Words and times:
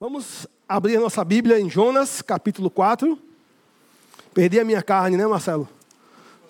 Vamos 0.00 0.46
abrir 0.68 0.96
a 0.96 1.00
nossa 1.00 1.24
Bíblia 1.24 1.58
em 1.58 1.68
Jonas, 1.68 2.22
capítulo 2.22 2.70
4. 2.70 3.18
Perdi 4.32 4.60
a 4.60 4.64
minha 4.64 4.80
carne, 4.80 5.16
né, 5.16 5.26
Marcelo? 5.26 5.68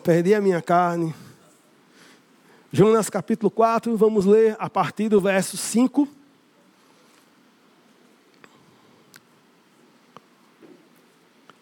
Perdi 0.05 0.35
a 0.35 0.41
minha 0.41 0.61
carne. 0.61 1.15
Jonas, 2.71 3.09
capítulo 3.09 3.51
4, 3.51 3.97
vamos 3.97 4.27
ler 4.27 4.55
a 4.59 4.69
partir 4.69 5.09
do 5.09 5.19
verso 5.19 5.57
5. 5.57 6.07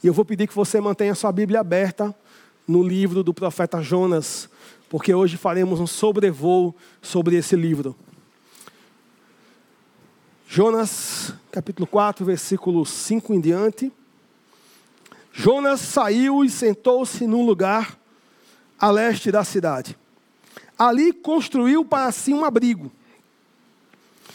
E 0.02 0.08
eu 0.08 0.12
vou 0.12 0.24
pedir 0.24 0.48
que 0.48 0.54
você 0.56 0.80
mantenha 0.80 1.14
sua 1.14 1.30
Bíblia 1.30 1.60
aberta 1.60 2.12
no 2.66 2.82
livro 2.82 3.22
do 3.22 3.32
profeta 3.32 3.80
Jonas, 3.80 4.50
porque 4.90 5.14
hoje 5.14 5.36
faremos 5.36 5.78
um 5.78 5.86
sobrevoo 5.86 6.74
sobre 7.00 7.36
esse 7.36 7.54
livro. 7.54 7.94
Jonas, 10.48 11.34
capítulo 11.50 11.86
4, 11.86 12.24
versículo 12.24 12.86
5 12.86 13.34
em 13.34 13.40
diante. 13.40 13.92
Jonas 15.32 15.80
saiu 15.80 16.44
e 16.44 16.48
sentou-se 16.48 17.26
num 17.26 17.44
lugar 17.44 17.98
a 18.78 18.90
leste 18.90 19.32
da 19.32 19.42
cidade. 19.44 19.98
Ali 20.78 21.12
construiu 21.12 21.84
para 21.84 22.10
si 22.12 22.32
um 22.32 22.44
abrigo. 22.44 22.90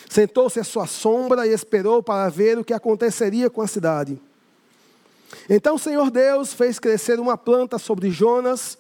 Sentou-se 0.10 0.60
à 0.60 0.64
sua 0.64 0.86
sombra 0.86 1.48
e 1.48 1.54
esperou 1.54 2.04
para 2.04 2.30
ver 2.30 2.60
o 2.60 2.64
que 2.64 2.74
aconteceria 2.74 3.50
com 3.50 3.62
a 3.62 3.68
cidade. 3.68 4.22
Então 5.50 5.76
o 5.76 5.80
Senhor 5.80 6.12
Deus 6.12 6.54
fez 6.54 6.78
crescer 6.78 7.20
uma 7.20 7.38
planta 7.38 7.80
sobre 7.80 8.12
Jonas 8.12 8.78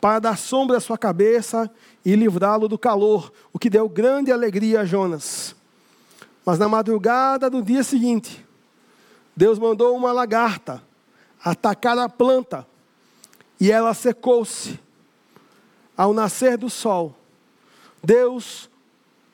para 0.00 0.20
dar 0.20 0.38
sombra 0.38 0.76
à 0.76 0.80
sua 0.80 0.96
cabeça 0.96 1.68
e 2.04 2.14
livrá-lo 2.14 2.68
do 2.68 2.78
calor, 2.78 3.32
o 3.52 3.58
que 3.58 3.68
deu 3.68 3.88
grande 3.88 4.30
alegria 4.30 4.82
a 4.82 4.84
Jonas. 4.84 5.57
Mas 6.48 6.58
na 6.58 6.66
madrugada 6.66 7.50
do 7.50 7.62
dia 7.62 7.82
seguinte, 7.82 8.42
Deus 9.36 9.58
mandou 9.58 9.94
uma 9.94 10.12
lagarta 10.12 10.82
atacar 11.44 11.98
a 11.98 12.08
planta 12.08 12.66
e 13.60 13.70
ela 13.70 13.92
secou-se. 13.92 14.80
Ao 15.94 16.14
nascer 16.14 16.56
do 16.56 16.70
sol, 16.70 17.14
Deus 18.02 18.70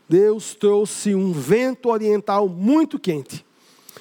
Deus 0.09 0.57
trouxe 0.57 1.15
um 1.15 1.31
vento 1.33 1.89
oriental 1.89 2.49
muito 2.49 2.99
quente. 2.99 3.47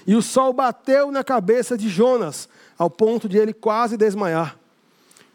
E 0.08 0.16
o 0.16 0.22
sol 0.24 0.52
bateu 0.52 1.12
na 1.12 1.24
cabeça 1.24 1.78
de 1.78 1.90
Jonas, 1.90 2.50
ao 2.80 2.90
ponto 2.90 3.30
de 3.30 3.38
ele 3.38 3.54
quase 3.54 3.96
desmaiar. 3.96 4.58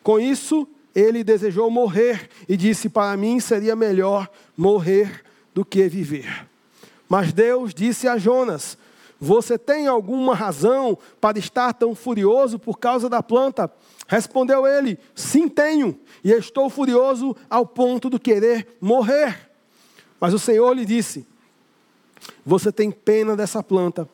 Com 0.03 0.19
isso, 0.19 0.67
ele 0.93 1.23
desejou 1.23 1.71
morrer 1.71 2.29
e 2.49 2.57
disse: 2.57 2.89
Para 2.89 3.17
mim 3.17 3.39
seria 3.39 3.77
melhor 3.77 4.29
morrer 4.57 5.23
do 5.55 5.65
que 5.65 5.89
viver. 5.89 6.49
Mas 7.09 7.33
Deus 7.33 7.73
disse 7.73 8.07
a 8.07 8.19
Jonas: 8.19 8.77
Você 9.19 9.57
tem 9.57 9.87
alguma 9.87 10.35
razão 10.35 10.99
para 11.21 11.39
estar 11.39 11.73
tão 11.73 11.95
furioso 11.95 12.59
por 12.59 12.79
causa 12.79 13.09
da 13.09 13.23
planta? 13.23 13.73
Respondeu 14.07 14.67
ele: 14.67 14.99
Sim, 15.15 15.49
tenho, 15.49 15.99
e 16.23 16.31
estou 16.33 16.69
furioso 16.69 17.35
ao 17.49 17.65
ponto 17.65 18.11
de 18.11 18.19
querer 18.19 18.77
morrer. 18.81 19.51
Mas 20.21 20.35
o 20.35 20.39
Senhor 20.39 20.73
lhe 20.75 20.85
disse: 20.85 21.27
Você 22.45 22.71
tem 22.71 22.91
pena 22.91 23.35
dessa 23.35 23.63
planta, 23.63 24.09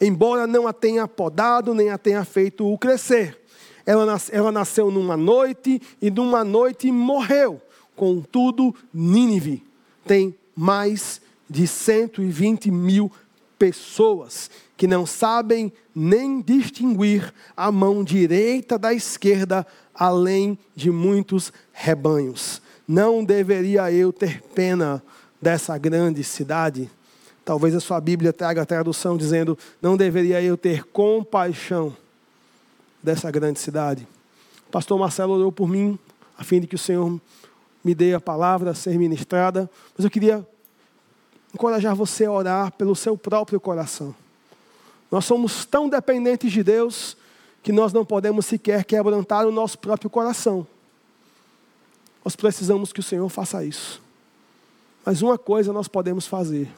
embora 0.00 0.46
não 0.46 0.66
a 0.66 0.72
tenha 0.72 1.08
podado 1.08 1.74
nem 1.74 1.90
a 1.90 1.98
tenha 1.98 2.24
feito 2.24 2.70
o 2.70 2.76
crescer. 2.76 3.42
Ela, 3.86 4.20
ela 4.32 4.50
nasceu 4.50 4.90
numa 4.90 5.16
noite 5.16 5.80
e 6.02 6.10
numa 6.10 6.44
noite 6.44 6.90
morreu. 6.90 7.62
Contudo, 7.94 8.74
Nínive 8.92 9.64
tem 10.04 10.34
mais 10.54 11.20
de 11.48 11.66
120 11.66 12.70
mil 12.70 13.10
pessoas 13.58 14.50
que 14.76 14.86
não 14.86 15.06
sabem 15.06 15.72
nem 15.94 16.40
distinguir 16.40 17.32
a 17.56 17.72
mão 17.72 18.04
direita 18.04 18.78
da 18.78 18.92
esquerda, 18.92 19.66
além 19.94 20.58
de 20.74 20.90
muitos 20.90 21.52
rebanhos. 21.72 22.60
Não 22.86 23.24
deveria 23.24 23.90
eu 23.90 24.12
ter 24.12 24.42
pena 24.54 25.02
dessa 25.40 25.76
grande 25.78 26.22
cidade? 26.22 26.90
Talvez 27.44 27.74
a 27.74 27.80
sua 27.80 28.00
Bíblia 28.00 28.32
traga 28.32 28.62
a 28.62 28.66
tradução 28.66 29.16
dizendo: 29.16 29.56
Não 29.80 29.96
deveria 29.96 30.42
eu 30.42 30.56
ter 30.56 30.84
compaixão 30.84 31.96
dessa 33.02 33.30
grande 33.30 33.58
cidade? 33.58 34.06
O 34.68 34.70
pastor 34.70 34.98
Marcelo 34.98 35.34
orou 35.34 35.50
por 35.52 35.68
mim, 35.68 35.98
a 36.36 36.44
fim 36.44 36.60
de 36.60 36.66
que 36.66 36.74
o 36.74 36.78
Senhor 36.78 37.18
me 37.82 37.94
dê 37.94 38.14
a 38.14 38.20
palavra 38.20 38.72
a 38.72 38.74
ser 38.74 38.98
ministrada, 38.98 39.70
mas 39.96 40.04
eu 40.04 40.10
queria 40.10 40.46
encorajar 41.56 41.96
você 41.96 42.26
a 42.26 42.30
orar 42.30 42.72
pelo 42.72 42.94
seu 42.94 43.16
próprio 43.16 43.58
coração. 43.58 44.14
Nós 45.10 45.24
somos 45.24 45.64
tão 45.64 45.88
dependentes 45.88 46.52
de 46.52 46.62
Deus 46.62 47.16
que 47.62 47.72
nós 47.72 47.92
não 47.92 48.04
podemos 48.04 48.46
sequer 48.46 48.84
quebrantar 48.84 49.46
o 49.46 49.50
nosso 49.50 49.78
próprio 49.78 50.10
coração. 50.10 50.66
Nós 52.24 52.36
precisamos 52.36 52.92
que 52.92 53.00
o 53.00 53.02
Senhor 53.02 53.28
faça 53.28 53.64
isso. 53.64 54.02
Mas 55.04 55.22
uma 55.22 55.38
coisa 55.38 55.72
nós 55.72 55.88
podemos 55.88 56.26
fazer: 56.26 56.70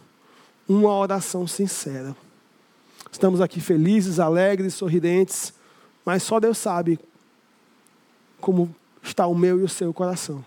uma 0.68 0.94
oração 0.96 1.46
sincera. 1.46 2.14
Estamos 3.10 3.40
aqui 3.40 3.60
felizes, 3.60 4.20
alegres, 4.20 4.74
sorridentes, 4.74 5.52
mas 6.04 6.22
só 6.22 6.38
Deus 6.38 6.58
sabe 6.58 7.00
como 8.40 8.72
está 9.02 9.26
o 9.26 9.34
meu 9.34 9.58
e 9.58 9.64
o 9.64 9.68
seu 9.68 9.92
coração. 9.92 10.44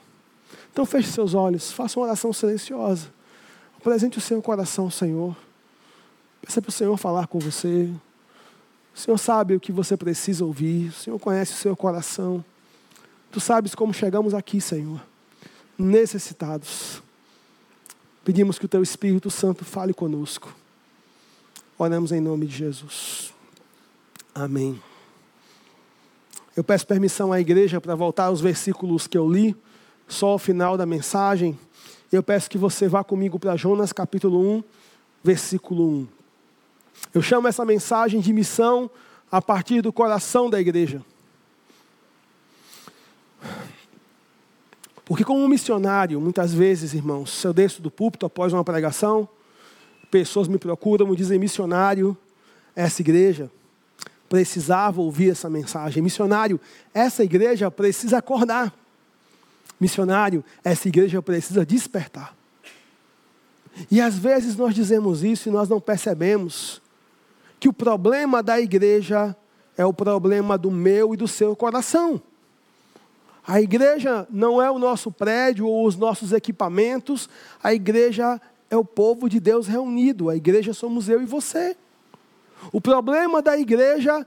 Então 0.71 0.85
feche 0.85 1.11
seus 1.11 1.33
olhos, 1.33 1.71
faça 1.71 1.99
uma 1.99 2.05
oração 2.05 2.31
silenciosa. 2.31 3.09
Apresente 3.81 4.19
o 4.19 4.21
seu 4.21 4.39
coração 4.43 4.85
ao 4.85 4.91
Senhor. 4.91 5.35
Peça 6.39 6.61
para 6.61 6.69
o 6.69 6.71
Senhor 6.71 6.95
falar 6.97 7.25
com 7.25 7.39
você. 7.39 7.91
O 8.93 8.99
Senhor 8.99 9.17
sabe 9.17 9.55
o 9.55 9.59
que 9.59 9.71
você 9.71 9.97
precisa 9.97 10.45
ouvir. 10.45 10.89
O 10.89 10.93
Senhor 10.93 11.17
conhece 11.17 11.53
o 11.53 11.55
seu 11.55 11.75
coração. 11.75 12.45
Tu 13.31 13.39
sabes 13.39 13.73
como 13.73 13.91
chegamos 13.91 14.35
aqui, 14.35 14.61
Senhor. 14.61 15.01
Necessitados. 15.79 17.01
Pedimos 18.23 18.59
que 18.59 18.65
o 18.65 18.67
Teu 18.67 18.83
Espírito 18.83 19.31
Santo 19.31 19.65
fale 19.65 19.95
conosco. 19.95 20.55
Oramos 21.75 22.11
em 22.11 22.21
nome 22.21 22.45
de 22.45 22.55
Jesus. 22.55 23.33
Amém. 24.35 24.79
Eu 26.55 26.63
peço 26.63 26.85
permissão 26.85 27.33
à 27.33 27.41
igreja 27.41 27.81
para 27.81 27.95
voltar 27.95 28.25
aos 28.25 28.41
versículos 28.41 29.07
que 29.07 29.17
eu 29.17 29.27
li, 29.27 29.55
só 30.07 30.27
ao 30.27 30.37
final 30.37 30.77
da 30.77 30.85
mensagem. 30.85 31.57
Eu 32.11 32.21
peço 32.21 32.49
que 32.49 32.57
você 32.57 32.89
vá 32.89 33.05
comigo 33.05 33.39
para 33.39 33.55
Jonas 33.55 33.93
capítulo 33.93 34.57
1, 34.57 34.63
versículo 35.23 35.87
1. 35.87 36.07
Eu 37.13 37.21
chamo 37.21 37.47
essa 37.47 37.63
mensagem 37.63 38.19
de 38.19 38.33
missão 38.33 38.91
a 39.31 39.41
partir 39.41 39.81
do 39.81 39.93
coração 39.93 40.49
da 40.49 40.59
igreja. 40.59 41.01
Porque, 45.05 45.23
como 45.23 45.47
missionário, 45.47 46.19
muitas 46.19 46.53
vezes, 46.53 46.93
irmãos, 46.93 47.43
eu 47.45 47.53
desço 47.53 47.81
do 47.81 47.89
púlpito 47.89 48.25
após 48.25 48.51
uma 48.51 48.63
pregação, 48.63 49.27
pessoas 50.09 50.49
me 50.49 50.57
procuram, 50.57 51.07
me 51.07 51.15
dizem: 51.15 51.39
missionário, 51.39 52.15
essa 52.75 53.01
igreja 53.01 53.49
precisava 54.27 54.99
ouvir 54.99 55.31
essa 55.31 55.49
mensagem. 55.49 56.03
Missionário, 56.03 56.59
essa 56.93 57.23
igreja 57.23 57.71
precisa 57.71 58.17
acordar 58.17 58.80
missionário, 59.81 60.45
essa 60.63 60.87
igreja 60.87 61.21
precisa 61.23 61.65
despertar. 61.65 62.35
E 63.89 63.99
às 63.99 64.15
vezes 64.17 64.55
nós 64.55 64.75
dizemos 64.75 65.23
isso 65.23 65.49
e 65.49 65.51
nós 65.51 65.67
não 65.67 65.81
percebemos 65.81 66.79
que 67.59 67.67
o 67.67 67.73
problema 67.73 68.43
da 68.43 68.61
igreja 68.61 69.35
é 69.75 69.83
o 69.83 69.93
problema 69.93 70.55
do 70.55 70.69
meu 70.69 71.15
e 71.15 71.17
do 71.17 71.27
seu 71.27 71.55
coração. 71.55 72.21
A 73.45 73.59
igreja 73.59 74.27
não 74.29 74.61
é 74.61 74.69
o 74.69 74.77
nosso 74.77 75.11
prédio 75.11 75.65
ou 75.65 75.87
os 75.87 75.95
nossos 75.95 76.31
equipamentos, 76.31 77.27
a 77.61 77.73
igreja 77.73 78.39
é 78.69 78.77
o 78.77 78.85
povo 78.85 79.27
de 79.27 79.39
Deus 79.39 79.67
reunido, 79.67 80.29
a 80.29 80.35
igreja 80.35 80.73
somos 80.73 81.09
eu 81.09 81.21
e 81.21 81.25
você. 81.25 81.75
O 82.71 82.79
problema 82.79 83.41
da 83.41 83.57
igreja 83.57 84.25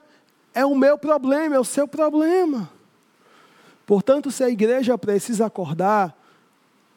é 0.52 0.64
o 0.64 0.75
meu 0.75 0.99
problema, 0.99 1.55
é 1.55 1.61
o 1.61 1.64
seu 1.64 1.87
problema. 1.87 2.69
Portanto, 3.86 4.31
se 4.31 4.42
a 4.42 4.48
igreja 4.48 4.96
precisa 4.96 5.46
acordar, 5.46 6.16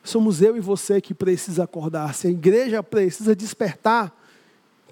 somos 0.03 0.41
eu 0.41 0.55
e 0.55 0.59
você 0.59 1.01
que 1.01 1.13
precisa 1.13 1.63
acordar. 1.63 2.13
Se 2.13 2.27
a 2.27 2.29
igreja 2.29 2.81
precisa 2.81 3.35
despertar, 3.35 4.15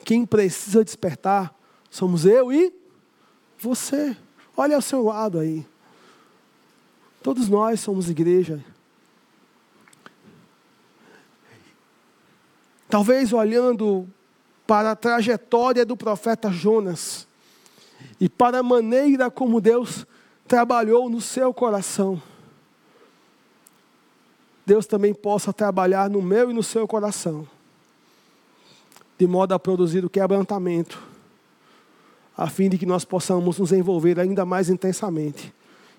quem 0.04 0.26
precisa 0.26 0.84
despertar 0.84 1.56
somos 1.90 2.26
eu 2.26 2.52
e 2.52 2.74
você. 3.58 4.16
Olha 4.58 4.76
ao 4.76 4.82
seu 4.82 5.04
lado 5.04 5.40
aí. 5.40 5.66
Todos 7.24 7.48
nós 7.48 7.80
somos 7.80 8.10
igreja. 8.10 8.64
Talvez 12.90 13.34
olhando 13.34 14.08
para 14.68 14.92
a 14.92 14.96
trajetória 14.96 15.86
do 15.86 15.98
profeta 15.98 16.52
Jonas 16.52 17.28
e 18.20 18.30
para 18.30 18.60
a 18.60 18.64
maneira 18.64 19.32
como 19.32 19.60
Deus 19.60 20.06
trabalhou 20.48 21.10
no 21.10 21.22
seu 21.22 21.54
coração, 21.54 22.22
Deus 24.66 24.86
também 24.86 25.14
possa 25.14 25.54
trabalhar 25.54 26.10
no 26.10 26.22
meu 26.22 26.50
e 26.50 26.54
no 26.54 26.64
seu 26.64 26.88
coração, 26.88 27.48
de 29.18 29.28
modo 29.28 29.54
a 29.54 29.60
produzir 29.60 30.04
o 30.04 30.10
quebrantamento 30.10 31.16
a 32.38 32.50
fim 32.50 32.70
de 32.70 32.78
que 32.78 32.86
nós 32.86 33.06
possamos 33.06 33.60
nos 33.60 33.72
envolver 33.72 34.20
ainda 34.20 34.46
mais 34.46 34.70
intensamente 34.70 35.54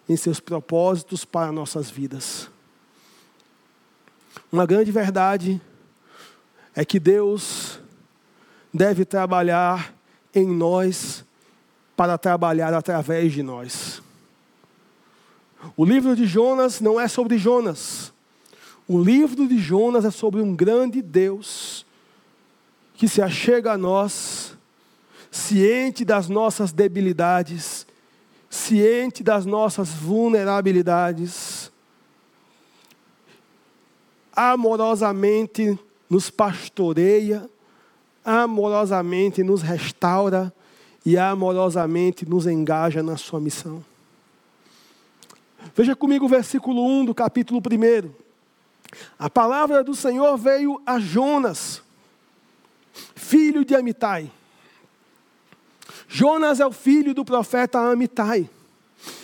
em 0.09 0.17
seus 0.17 0.39
propósitos 0.39 1.25
para 1.25 1.51
nossas 1.51 1.91
vidas. 1.91 2.51
Uma 4.53 4.67
grande 4.67 4.93
verdade 4.93 5.61
é 6.75 6.85
que 6.85 7.01
Deus 7.01 7.81
deve 8.73 9.05
trabalhar 9.05 9.95
em 10.35 10.47
nós 10.47 11.25
para 11.97 12.19
trabalhar 12.19 12.75
através 12.75 13.33
de 13.33 13.43
nós. 13.43 14.03
O 15.77 15.85
livro 15.85 16.15
de 16.15 16.27
Jonas 16.27 16.81
não 16.81 17.01
é 17.01 17.09
sobre 17.09 17.39
Jonas. 17.39 18.13
O 18.89 19.03
livro 19.03 19.49
de 19.49 19.59
Jonas 19.59 20.05
é 20.05 20.11
sobre 20.11 20.41
um 20.41 20.55
grande 20.55 21.03
Deus 21.03 21.85
que 22.95 23.09
se 23.09 23.21
achega 23.21 23.73
a 23.73 23.79
nós, 23.79 24.57
ciente 25.31 26.05
das 26.05 26.29
nossas 26.29 26.73
debilidades, 26.73 27.87
ciente 28.49 29.23
das 29.23 29.45
nossas 29.45 29.91
vulnerabilidades, 29.91 31.71
amorosamente 34.35 35.79
nos 36.09 36.31
pastoreia, 36.31 37.49
amorosamente 38.25 39.43
nos 39.43 39.63
restaura 39.63 40.53
e 41.05 41.19
amorosamente 41.19 42.27
nos 42.27 42.47
engaja 42.47 43.03
na 43.03 43.17
sua 43.17 43.41
missão. 43.41 43.85
Veja 45.75 45.97
comigo 45.97 46.27
o 46.27 46.29
versículo 46.29 46.85
1 46.85 47.07
do 47.07 47.15
capítulo 47.15 47.61
1. 47.61 48.11
A 49.19 49.29
palavra 49.29 49.83
do 49.83 49.95
Senhor 49.95 50.37
veio 50.37 50.81
a 50.87 50.99
Jonas, 50.99 51.83
filho 53.15 53.65
de 53.65 53.75
Amitai. 53.75 54.31
Jonas 56.09 56.61
é 56.61 56.67
o 56.67 56.73
filho 56.73 57.13
do 57.13 57.25
profeta 57.25 57.79
Amitai, 57.79 58.49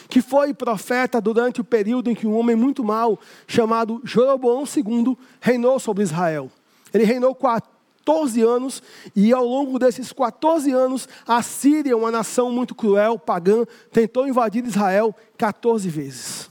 que 0.09 0.21
foi 0.21 0.53
profeta 0.53 1.21
durante 1.21 1.61
o 1.61 1.65
período 1.65 2.11
em 2.11 2.15
que 2.15 2.27
um 2.27 2.37
homem 2.37 2.57
muito 2.57 2.83
mau, 2.83 3.19
chamado 3.47 4.01
Jeroboão 4.05 4.65
II, 4.65 5.17
reinou 5.41 5.79
sobre 5.79 6.03
Israel. 6.03 6.51
Ele 6.93 7.05
reinou 7.05 7.35
14 8.05 8.43
anos, 8.43 8.83
e 9.15 9.33
ao 9.33 9.45
longo 9.45 9.79
desses 9.79 10.13
14 10.13 10.71
anos, 10.73 11.09
a 11.27 11.41
Síria, 11.41 11.97
uma 11.97 12.11
nação 12.11 12.51
muito 12.51 12.75
cruel, 12.75 13.19
pagã, 13.19 13.65
tentou 13.93 14.27
invadir 14.27 14.65
Israel 14.67 15.15
14 15.39 15.89
vezes. 15.89 16.51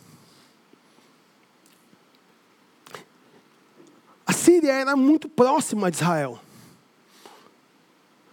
A 4.26 4.32
Síria 4.32 4.72
era 4.72 4.96
muito 4.96 5.28
próxima 5.28 5.92
de 5.92 5.98
Israel. 5.98 6.40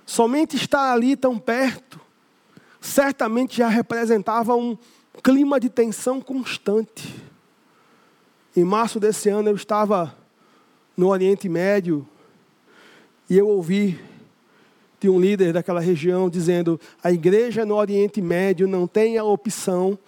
Somente 0.06 0.56
estar 0.56 0.92
ali 0.92 1.16
tão 1.16 1.38
perto, 1.38 2.00
certamente 2.80 3.56
já 3.56 3.68
representava 3.68 4.54
um 4.54 4.78
clima 5.24 5.58
de 5.58 5.68
tensão 5.68 6.20
constante. 6.20 7.14
Em 8.56 8.64
março 8.64 9.00
desse 9.00 9.28
ano 9.28 9.48
eu 9.48 9.56
estava 9.56 10.16
no 10.96 11.08
Oriente 11.08 11.48
Médio 11.48 12.08
e 13.28 13.36
eu 13.36 13.48
ouvi 13.48 14.00
de 15.00 15.08
um 15.08 15.20
líder 15.20 15.52
daquela 15.52 15.80
região 15.80 16.28
dizendo: 16.28 16.80
a 17.02 17.12
igreja 17.12 17.64
no 17.64 17.74
Oriente 17.74 18.20
Médio 18.20 18.66
não 18.66 18.86
tem 18.86 19.18
a 19.18 19.24
opção 19.24 19.98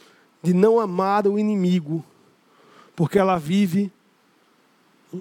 de 0.43 0.55
não 0.55 0.81
amar 0.81 1.27
o 1.27 1.39
inimigo, 1.39 2.05
porque 2.97 3.19
ela 3.19 3.39
vive 3.39 3.93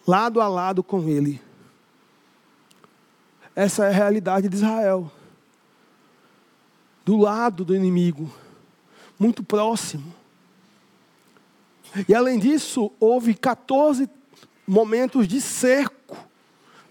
lado 0.07 0.39
a 0.39 0.47
lado 0.47 0.83
com 0.83 1.07
ele. 1.07 1.41
Essa 3.55 3.85
é 3.85 3.89
a 3.89 3.93
realidade 3.93 4.47
de 4.47 4.55
Israel. 4.55 5.11
Do 7.05 7.17
lado 7.17 7.65
do 7.65 7.75
inimigo, 7.75 8.31
muito 9.19 9.43
próximo. 9.43 10.13
E 12.07 12.13
além 12.13 12.37
disso, 12.37 12.91
houve 12.99 13.33
14 13.33 14.07
momentos 14.65 15.27
de 15.27 15.41
cerco 15.41 15.98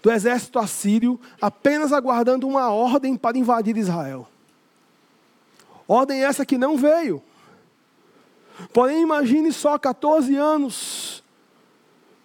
do 0.01 0.11
exército 0.11 0.59
assírio, 0.59 1.19
apenas 1.41 1.91
aguardando 1.91 2.47
uma 2.47 2.69
ordem 2.71 3.15
para 3.15 3.37
invadir 3.37 3.75
Israel. 3.77 4.27
Ordem 5.87 6.23
essa 6.23 6.45
que 6.45 6.57
não 6.57 6.77
veio. 6.77 7.21
Porém, 8.73 9.01
imagine 9.01 9.51
só 9.51 9.77
14 9.77 10.35
anos, 10.35 11.23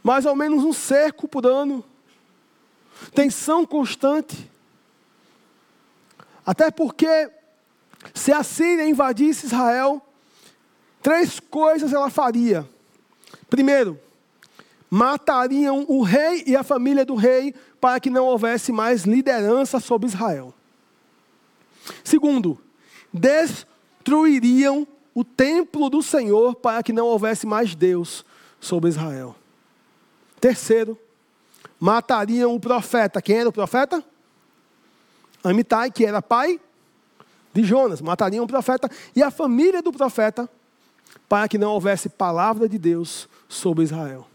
mais 0.03 0.26
ou 0.26 0.37
menos 0.37 0.65
um 0.65 0.73
cerco 0.73 1.26
por 1.26 1.47
ano 1.47 1.85
tensão 3.12 3.67
constante. 3.67 4.50
Até 6.47 6.70
porque, 6.70 7.31
se 8.15 8.32
a 8.32 8.43
Síria 8.43 8.87
invadisse 8.87 9.47
Israel, 9.47 10.00
três 11.03 11.41
coisas 11.41 11.93
ela 11.93 12.11
faria. 12.11 12.69
Primeiro, 13.49 13.99
matariam 14.94 15.85
o 15.88 16.02
rei 16.02 16.44
e 16.46 16.55
a 16.55 16.62
família 16.62 17.05
do 17.05 17.17
rei 17.17 17.52
para 17.81 17.99
que 17.99 18.08
não 18.08 18.26
houvesse 18.26 18.70
mais 18.70 19.02
liderança 19.02 19.81
sobre 19.81 20.06
Israel. 20.06 20.55
Segundo, 22.05 22.61
destruiriam 23.12 24.87
o 25.12 25.25
templo 25.25 25.91
do 25.91 26.00
Senhor 26.00 26.55
para 26.55 26.81
que 26.81 26.93
não 26.93 27.06
houvesse 27.06 27.44
mais 27.44 27.75
Deus 27.75 28.25
sobre 28.61 28.88
Israel. 28.88 29.35
Terceiro, 30.41 30.96
matariam 31.81 32.55
o 32.55 32.61
profeta. 32.61 33.20
Quem 33.20 33.38
era 33.38 33.49
o 33.49 33.52
profeta? 33.52 34.00
Amitai, 35.43 35.91
que 35.91 36.06
era 36.06 36.23
pai 36.23 36.61
de 37.52 37.64
Jonas. 37.64 38.00
Matariam 38.00 38.44
o 38.44 38.49
profeta 38.49 38.88
e 39.17 39.25
a 39.25 39.31
família 39.32 39.82
do 39.82 39.93
profeta, 39.93 40.49
para 41.29 41.49
que 41.49 41.58
não 41.58 41.73
houvesse 41.73 42.08
palavra 42.08 42.69
de 42.69 42.79
Deus 42.79 43.29
sobre 43.49 43.82
Israel. 43.82 44.29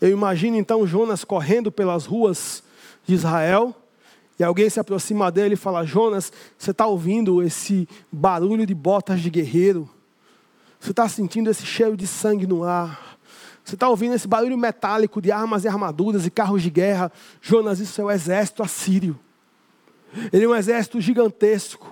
Eu 0.00 0.10
imagino 0.10 0.56
então 0.56 0.86
Jonas 0.86 1.24
correndo 1.24 1.72
pelas 1.72 2.04
ruas 2.04 2.62
de 3.06 3.14
Israel, 3.14 3.74
e 4.38 4.44
alguém 4.44 4.70
se 4.70 4.80
aproxima 4.80 5.30
dele 5.30 5.54
e 5.54 5.56
fala: 5.56 5.84
Jonas, 5.84 6.32
você 6.56 6.70
está 6.70 6.86
ouvindo 6.86 7.42
esse 7.42 7.88
barulho 8.10 8.64
de 8.64 8.74
botas 8.74 9.20
de 9.20 9.28
guerreiro? 9.28 9.88
Você 10.78 10.92
está 10.92 11.06
sentindo 11.08 11.50
esse 11.50 11.66
cheiro 11.66 11.96
de 11.96 12.06
sangue 12.06 12.46
no 12.46 12.64
ar? 12.64 13.18
Você 13.62 13.74
está 13.74 13.88
ouvindo 13.88 14.14
esse 14.14 14.26
barulho 14.26 14.56
metálico 14.56 15.20
de 15.20 15.30
armas 15.30 15.64
e 15.64 15.68
armaduras 15.68 16.24
e 16.24 16.30
carros 16.30 16.62
de 16.62 16.70
guerra? 16.70 17.12
Jonas, 17.40 17.78
isso 17.80 18.00
é 18.00 18.04
o 18.04 18.10
exército 18.10 18.62
assírio. 18.62 19.18
Ele 20.32 20.44
é 20.44 20.48
um 20.48 20.56
exército 20.56 21.00
gigantesco, 21.00 21.86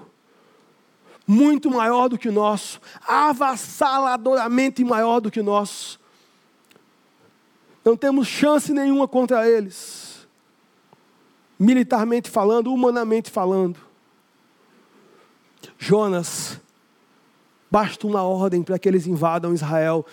muito 1.26 1.71
maior 1.71 2.09
do 2.09 2.19
que 2.19 2.28
o 2.28 2.33
nosso, 2.33 2.81
avassaladoramente 3.07 4.83
maior 4.83 5.21
do 5.21 5.31
que 5.31 5.38
o 5.38 5.45
nosso. 5.45 6.00
Não 7.88 7.97
temos 7.97 8.28
chance 8.28 8.71
nenhuma 8.71 9.09
contra 9.09 9.49
eles, 9.49 10.28
militarmente 11.59 12.28
falando, 12.28 12.71
humanamente 12.71 13.30
falando. 13.30 13.78
Jonas, 15.78 16.61
basta 17.71 18.07
uma 18.07 18.23
ordem 18.23 18.62
para 18.62 18.78
que 18.78 18.87
eles 18.87 19.07
invadam 19.07 19.54
Israel 19.54 20.04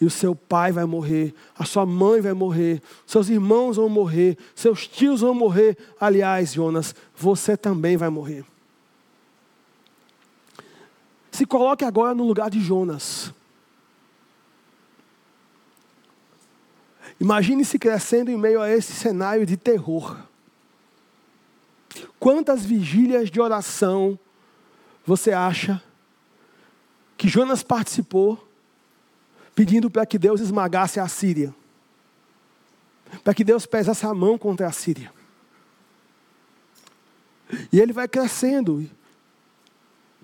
e 0.00 0.04
o 0.04 0.10
seu 0.10 0.36
pai 0.36 0.70
vai 0.70 0.84
morrer, 0.84 1.34
a 1.58 1.64
sua 1.64 1.84
mãe 1.84 2.20
vai 2.20 2.34
morrer, 2.34 2.80
seus 3.04 3.28
irmãos 3.28 3.78
vão 3.78 3.88
morrer, 3.88 4.38
seus 4.54 4.86
tios 4.86 5.22
vão 5.22 5.34
morrer. 5.34 5.76
Aliás, 5.98 6.52
Jonas, 6.52 6.94
você 7.16 7.56
também 7.56 7.96
vai 7.96 8.10
morrer. 8.10 8.44
Se 11.32 11.44
coloque 11.44 11.84
agora 11.84 12.14
no 12.14 12.24
lugar 12.24 12.48
de 12.48 12.60
Jonas. 12.60 13.34
Imagine-se 17.20 17.78
crescendo 17.78 18.30
em 18.30 18.36
meio 18.36 18.60
a 18.60 18.70
esse 18.70 18.92
cenário 18.92 19.46
de 19.46 19.56
terror. 19.56 20.18
Quantas 22.18 22.64
vigílias 22.64 23.30
de 23.30 23.40
oração 23.40 24.18
você 25.06 25.32
acha 25.32 25.82
que 27.16 27.28
Jonas 27.28 27.62
participou 27.62 28.48
pedindo 29.54 29.88
para 29.88 30.04
que 30.04 30.18
Deus 30.18 30.40
esmagasse 30.40 30.98
a 30.98 31.06
Síria, 31.06 31.54
para 33.22 33.32
que 33.32 33.44
Deus 33.44 33.66
pesasse 33.66 34.04
a 34.04 34.12
mão 34.12 34.36
contra 34.36 34.66
a 34.66 34.72
Síria. 34.72 35.12
E 37.72 37.78
ele 37.78 37.92
vai 37.92 38.08
crescendo, 38.08 38.88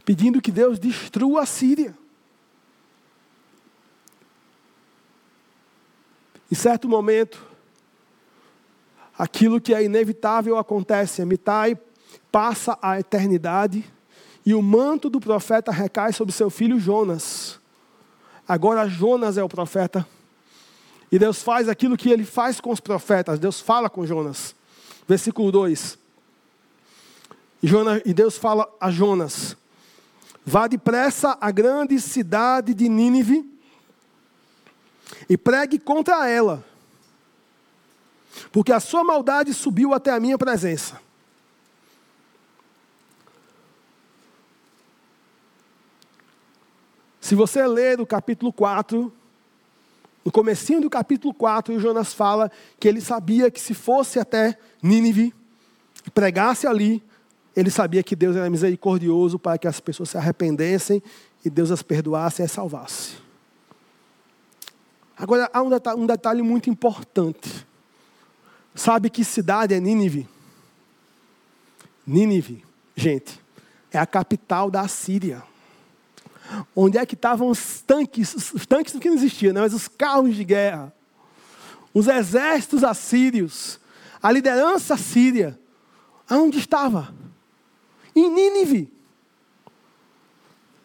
pedindo 0.04 0.40
que 0.40 0.50
Deus 0.50 0.78
destrua 0.78 1.42
a 1.42 1.46
Síria. 1.46 1.96
Em 6.50 6.54
certo 6.54 6.88
momento, 6.88 7.46
aquilo 9.16 9.60
que 9.60 9.72
é 9.72 9.84
inevitável 9.84 10.58
acontece. 10.58 11.22
Amitai 11.22 11.78
passa 12.32 12.76
a 12.82 12.98
eternidade 12.98 13.84
e 14.44 14.54
o 14.54 14.62
manto 14.62 15.08
do 15.08 15.20
profeta 15.20 15.70
recai 15.70 16.12
sobre 16.12 16.32
seu 16.32 16.50
filho 16.50 16.80
Jonas. 16.80 17.60
Agora 18.48 18.88
Jonas 18.88 19.38
é 19.38 19.44
o 19.44 19.48
profeta. 19.48 20.06
E 21.12 21.18
Deus 21.18 21.42
faz 21.42 21.68
aquilo 21.68 21.96
que 21.96 22.10
ele 22.10 22.24
faz 22.24 22.60
com 22.60 22.70
os 22.70 22.80
profetas. 22.80 23.38
Deus 23.38 23.60
fala 23.60 23.90
com 23.90 24.06
Jonas. 24.06 24.54
Versículo 25.06 25.52
2. 25.52 25.98
E 28.04 28.14
Deus 28.14 28.38
fala 28.38 28.68
a 28.80 28.90
Jonas: 28.90 29.56
Vá 30.46 30.66
depressa 30.66 31.36
à 31.40 31.50
grande 31.50 32.00
cidade 32.00 32.72
de 32.72 32.88
Nínive 32.88 33.49
e 35.28 35.36
pregue 35.36 35.78
contra 35.78 36.28
ela, 36.28 36.64
porque 38.52 38.72
a 38.72 38.80
sua 38.80 39.04
maldade 39.04 39.52
subiu 39.52 39.92
até 39.92 40.10
a 40.10 40.20
minha 40.20 40.38
presença. 40.38 41.00
Se 47.20 47.34
você 47.34 47.64
ler 47.66 48.00
o 48.00 48.06
capítulo 48.06 48.52
4, 48.52 49.12
no 50.24 50.32
comecinho 50.32 50.80
do 50.80 50.90
capítulo 50.90 51.32
4, 51.32 51.74
o 51.74 51.78
Jonas 51.78 52.12
fala 52.12 52.50
que 52.78 52.88
ele 52.88 53.00
sabia 53.00 53.50
que 53.50 53.60
se 53.60 53.72
fosse 53.72 54.18
até 54.18 54.58
Nínive 54.82 55.32
pregasse 56.14 56.66
ali, 56.66 57.02
ele 57.54 57.70
sabia 57.70 58.02
que 58.02 58.16
Deus 58.16 58.36
era 58.36 58.48
misericordioso 58.48 59.38
para 59.38 59.58
que 59.58 59.68
as 59.68 59.80
pessoas 59.80 60.10
se 60.10 60.16
arrependessem 60.16 61.02
e 61.44 61.50
Deus 61.50 61.70
as 61.70 61.82
perdoasse 61.82 62.42
e 62.42 62.44
as 62.44 62.52
salvasse. 62.52 63.29
Agora, 65.20 65.50
há 65.52 65.60
um 65.60 65.68
detalhe, 65.68 66.00
um 66.00 66.06
detalhe 66.06 66.42
muito 66.42 66.70
importante. 66.70 67.66
Sabe 68.74 69.10
que 69.10 69.22
cidade 69.22 69.74
é 69.74 69.78
Nínive? 69.78 70.26
Nínive, 72.06 72.64
gente, 72.96 73.38
é 73.92 73.98
a 73.98 74.06
capital 74.06 74.70
da 74.70 74.88
Síria. 74.88 75.42
Onde 76.74 76.96
é 76.96 77.04
que 77.04 77.14
estavam 77.14 77.48
os 77.48 77.82
tanques? 77.82 78.34
Os 78.54 78.64
tanques 78.64 78.94
que 78.94 79.08
não 79.10 79.16
existiam, 79.16 79.52
né? 79.52 79.60
mas 79.60 79.74
os 79.74 79.86
carros 79.86 80.34
de 80.34 80.42
guerra. 80.42 80.90
Os 81.92 82.08
exércitos 82.08 82.82
assírios. 82.82 83.78
A 84.22 84.32
liderança 84.32 84.96
síria. 84.96 85.58
Aonde 86.28 86.58
estava? 86.58 87.14
Em 88.16 88.30
Nínive. 88.30 88.90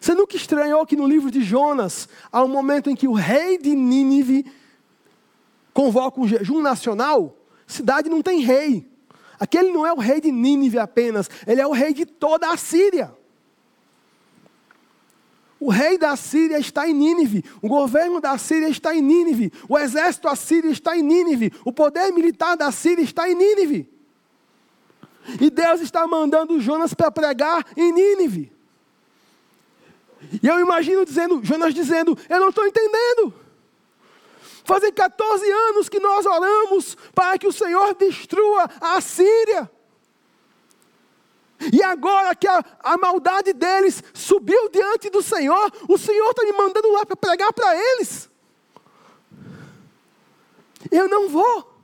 Você 0.06 0.14
nunca 0.14 0.36
estranhou 0.36 0.86
que 0.86 0.94
no 0.94 1.04
livro 1.04 1.32
de 1.32 1.42
Jonas 1.42 2.08
há 2.30 2.40
um 2.44 2.46
momento 2.46 2.88
em 2.88 2.94
que 2.94 3.08
o 3.08 3.12
rei 3.12 3.58
de 3.58 3.74
Nínive 3.74 4.46
convoca 5.74 6.20
um 6.20 6.28
jejum 6.28 6.62
nacional? 6.62 7.36
Cidade 7.66 8.08
não 8.08 8.22
tem 8.22 8.38
rei. 8.38 8.88
Aquele 9.36 9.72
não 9.72 9.84
é 9.84 9.92
o 9.92 9.98
rei 9.98 10.20
de 10.20 10.30
Nínive 10.30 10.78
apenas, 10.78 11.28
ele 11.44 11.60
é 11.60 11.66
o 11.66 11.72
rei 11.72 11.92
de 11.92 12.06
toda 12.06 12.48
a 12.52 12.56
Síria. 12.56 13.12
O 15.58 15.72
rei 15.72 15.98
da 15.98 16.14
Síria 16.14 16.60
está 16.60 16.88
em 16.88 16.94
Nínive, 16.94 17.44
o 17.60 17.66
governo 17.66 18.20
da 18.20 18.38
Síria 18.38 18.68
está 18.68 18.94
em 18.94 19.02
Nínive, 19.02 19.52
o 19.68 19.76
exército 19.76 20.28
assírio 20.28 20.70
está 20.70 20.96
em 20.96 21.02
Nínive, 21.02 21.52
o 21.64 21.72
poder 21.72 22.12
militar 22.12 22.56
da 22.56 22.70
Síria 22.70 23.02
está 23.02 23.28
em 23.28 23.34
Nínive. 23.34 23.90
E 25.40 25.50
Deus 25.50 25.80
está 25.80 26.06
mandando 26.06 26.60
Jonas 26.60 26.94
para 26.94 27.10
pregar 27.10 27.66
em 27.76 27.90
Nínive. 27.90 28.55
E 30.42 30.46
eu 30.46 30.58
imagino 30.60 31.04
dizendo, 31.04 31.40
Jonas 31.42 31.74
dizendo: 31.74 32.16
Eu 32.28 32.40
não 32.40 32.48
estou 32.48 32.66
entendendo. 32.66 33.34
Fazem 34.64 34.92
14 34.92 35.48
anos 35.48 35.88
que 35.88 36.00
nós 36.00 36.26
oramos 36.26 36.96
para 37.14 37.38
que 37.38 37.46
o 37.46 37.52
Senhor 37.52 37.94
destrua 37.94 38.68
a 38.80 39.00
Síria. 39.00 39.70
E 41.72 41.82
agora 41.82 42.34
que 42.34 42.46
a, 42.46 42.64
a 42.80 42.98
maldade 42.98 43.52
deles 43.52 44.02
subiu 44.12 44.68
diante 44.68 45.08
do 45.08 45.22
Senhor, 45.22 45.72
o 45.88 45.96
Senhor 45.96 46.30
está 46.30 46.44
me 46.44 46.52
mandando 46.52 46.90
lá 46.92 47.06
para 47.06 47.16
pregar 47.16 47.52
para 47.52 47.76
eles. 47.76 48.28
Eu 50.90 51.08
não 51.08 51.28
vou. 51.28 51.75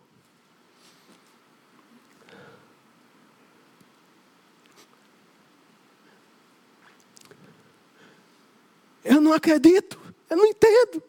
Eu 9.04 9.20
não 9.20 9.32
acredito, 9.32 9.98
eu 10.30 10.36
não 10.36 10.46
entendo. 10.46 11.02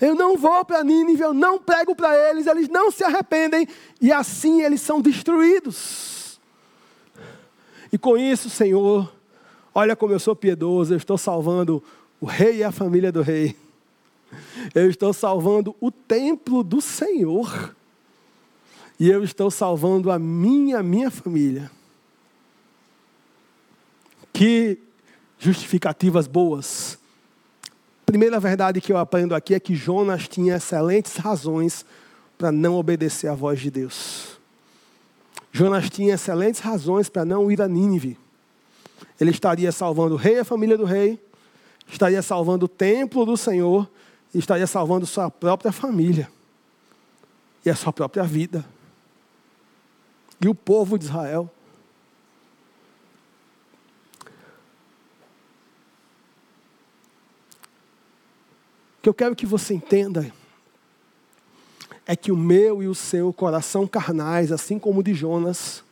Eu 0.00 0.14
não 0.14 0.36
vou 0.36 0.64
para 0.64 0.84
Nínive, 0.84 1.22
eu 1.22 1.32
não 1.32 1.58
prego 1.58 1.94
para 1.94 2.14
eles, 2.28 2.46
eles 2.46 2.68
não 2.68 2.90
se 2.90 3.04
arrependem 3.04 3.66
e 4.00 4.12
assim 4.12 4.62
eles 4.62 4.80
são 4.80 5.00
destruídos. 5.00 6.38
E 7.92 7.98
com 7.98 8.18
isso, 8.18 8.50
Senhor, 8.50 9.12
olha 9.74 9.94
como 9.94 10.12
eu 10.12 10.18
sou 10.18 10.34
piedoso, 10.34 10.92
eu 10.92 10.98
estou 10.98 11.16
salvando 11.16 11.82
o 12.20 12.26
rei 12.26 12.56
e 12.56 12.64
a 12.64 12.72
família 12.72 13.12
do 13.12 13.22
rei. 13.22 13.56
Eu 14.74 14.90
estou 14.90 15.12
salvando 15.12 15.76
o 15.80 15.90
templo 15.90 16.64
do 16.64 16.80
Senhor. 16.80 17.74
E 18.98 19.10
eu 19.10 19.22
estou 19.24 19.50
salvando 19.50 20.10
a 20.10 20.18
minha, 20.18 20.82
minha 20.82 21.10
família. 21.10 21.70
Que 24.32 24.78
justificativas 25.44 26.26
boas. 26.26 26.98
Primeira 28.06 28.40
verdade 28.40 28.80
que 28.80 28.90
eu 28.90 28.96
aprendo 28.96 29.34
aqui 29.34 29.54
é 29.54 29.60
que 29.60 29.74
Jonas 29.74 30.26
tinha 30.26 30.56
excelentes 30.56 31.16
razões 31.16 31.84
para 32.38 32.50
não 32.50 32.76
obedecer 32.76 33.28
à 33.28 33.34
voz 33.34 33.60
de 33.60 33.70
Deus. 33.70 34.38
Jonas 35.52 35.90
tinha 35.90 36.14
excelentes 36.14 36.60
razões 36.60 37.10
para 37.10 37.26
não 37.26 37.52
ir 37.52 37.60
a 37.60 37.68
Nínive. 37.68 38.18
Ele 39.20 39.30
estaria 39.30 39.70
salvando 39.70 40.14
o 40.14 40.16
rei 40.16 40.36
e 40.36 40.38
a 40.38 40.44
família 40.44 40.78
do 40.78 40.84
rei, 40.84 41.22
estaria 41.86 42.22
salvando 42.22 42.64
o 42.64 42.68
templo 42.68 43.26
do 43.26 43.36
Senhor 43.36 43.88
e 44.34 44.38
estaria 44.38 44.66
salvando 44.66 45.04
sua 45.04 45.30
própria 45.30 45.70
família 45.70 46.30
e 47.66 47.68
a 47.68 47.74
sua 47.74 47.92
própria 47.92 48.24
vida. 48.24 48.64
E 50.40 50.48
o 50.48 50.54
povo 50.54 50.98
de 50.98 51.04
Israel. 51.04 51.50
Que 59.04 59.08
eu 59.10 59.12
quero 59.12 59.36
que 59.36 59.44
você 59.44 59.74
entenda 59.74 60.32
é 62.06 62.16
que 62.16 62.32
o 62.32 62.36
meu 62.38 62.82
e 62.82 62.88
o 62.88 62.94
seu 62.94 63.34
coração 63.34 63.86
carnais, 63.86 64.50
assim 64.50 64.78
como 64.78 65.00
o 65.00 65.02
de 65.02 65.12
Jonas, 65.12 65.84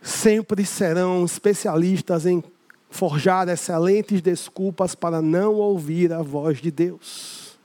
sempre 0.00 0.64
serão 0.64 1.26
especialistas 1.26 2.24
em 2.24 2.42
forjar 2.88 3.50
excelentes 3.50 4.22
desculpas 4.22 4.94
para 4.94 5.20
não 5.20 5.56
ouvir 5.56 6.10
a 6.10 6.22
voz 6.22 6.56
de 6.56 6.70
Deus. 6.70 7.58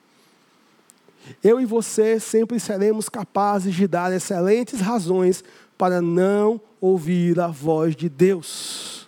Eu 1.42 1.58
e 1.58 1.66
você 1.66 2.20
sempre 2.20 2.60
seremos 2.60 3.08
capazes 3.08 3.74
de 3.74 3.88
dar 3.88 4.12
excelentes 4.12 4.82
razões 4.82 5.46
para 5.78 6.02
não 6.02 6.60
ouvir 6.82 7.40
a 7.40 7.48
voz 7.48 7.96
de 7.96 8.10
Deus. 8.10 9.01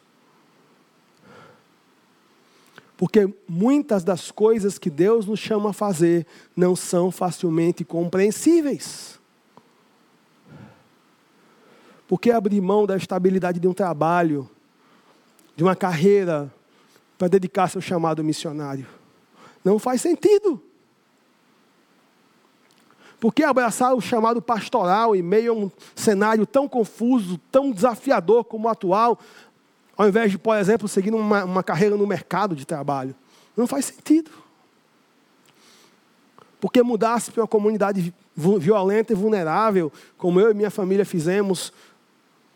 Porque 2.96 3.32
muitas 3.48 4.04
das 4.04 4.32
coisas 4.32 4.78
que 4.78 4.90
Deus 4.90 5.26
nos 5.26 5.40
chama 5.40 5.72
a 5.72 5.74
fazer 5.74 6.26
não 6.56 6.76
são 6.76 7.12
facilmente 7.12 7.84
compreensíveis. 7.84 9.20
Porque 12.08 12.32
abrir 12.32 12.62
mão 12.62 12.86
da 12.86 12.96
estabilidade 12.96 13.60
de 13.60 13.68
um 13.68 13.74
trabalho, 13.74 14.50
de 15.56 15.64
uma 15.64 15.76
carreira, 15.76 16.54
para 17.18 17.28
dedicar-se 17.28 17.78
ao 17.78 17.82
chamado 17.82 18.24
missionário? 18.24 18.86
Não 19.64 19.80
faz 19.80 20.02
sentido. 20.02 20.62
Porque 23.20 23.42
abraçar 23.42 23.96
o 23.96 24.02
chamado 24.02 24.42
pastoral 24.42 25.16
em 25.16 25.22
meio 25.22 25.54
a 25.54 25.56
um 25.56 25.72
cenário 25.96 26.46
tão 26.46 26.68
confuso, 26.68 27.38
tão 27.50 27.72
desafiador 27.72 28.44
como 28.44 28.68
o 28.68 28.70
atual, 28.70 29.18
ao 29.98 30.08
invés 30.08 30.32
de, 30.32 30.38
por 30.38 30.56
exemplo, 30.58 30.88
seguir 30.88 31.14
uma, 31.14 31.44
uma 31.44 31.64
carreira 31.64 31.96
no 31.96 32.08
mercado 32.08 32.56
de 32.56 32.66
trabalho. 32.66 33.16
Não 33.56 33.68
faz 33.68 33.86
sentido. 33.86 34.32
Porque 36.60 36.82
mudar-se 36.82 37.32
para 37.32 37.42
uma 37.42 37.48
comunidade 37.48 38.14
violenta 38.36 39.14
e 39.14 39.16
vulnerável, 39.16 39.92
como 40.18 40.40
eu 40.40 40.52
e 40.52 40.54
minha 40.54 40.72
família 40.72 41.06
fizemos 41.06 41.74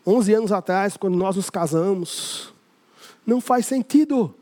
11 0.06 0.34
anos 0.34 0.52
atrás, 0.52 0.96
quando 0.96 1.16
nós 1.16 1.36
nos 1.36 1.50
casamos, 1.50 2.52
não 3.26 3.40
faz 3.40 3.66
sentido. 3.66 4.34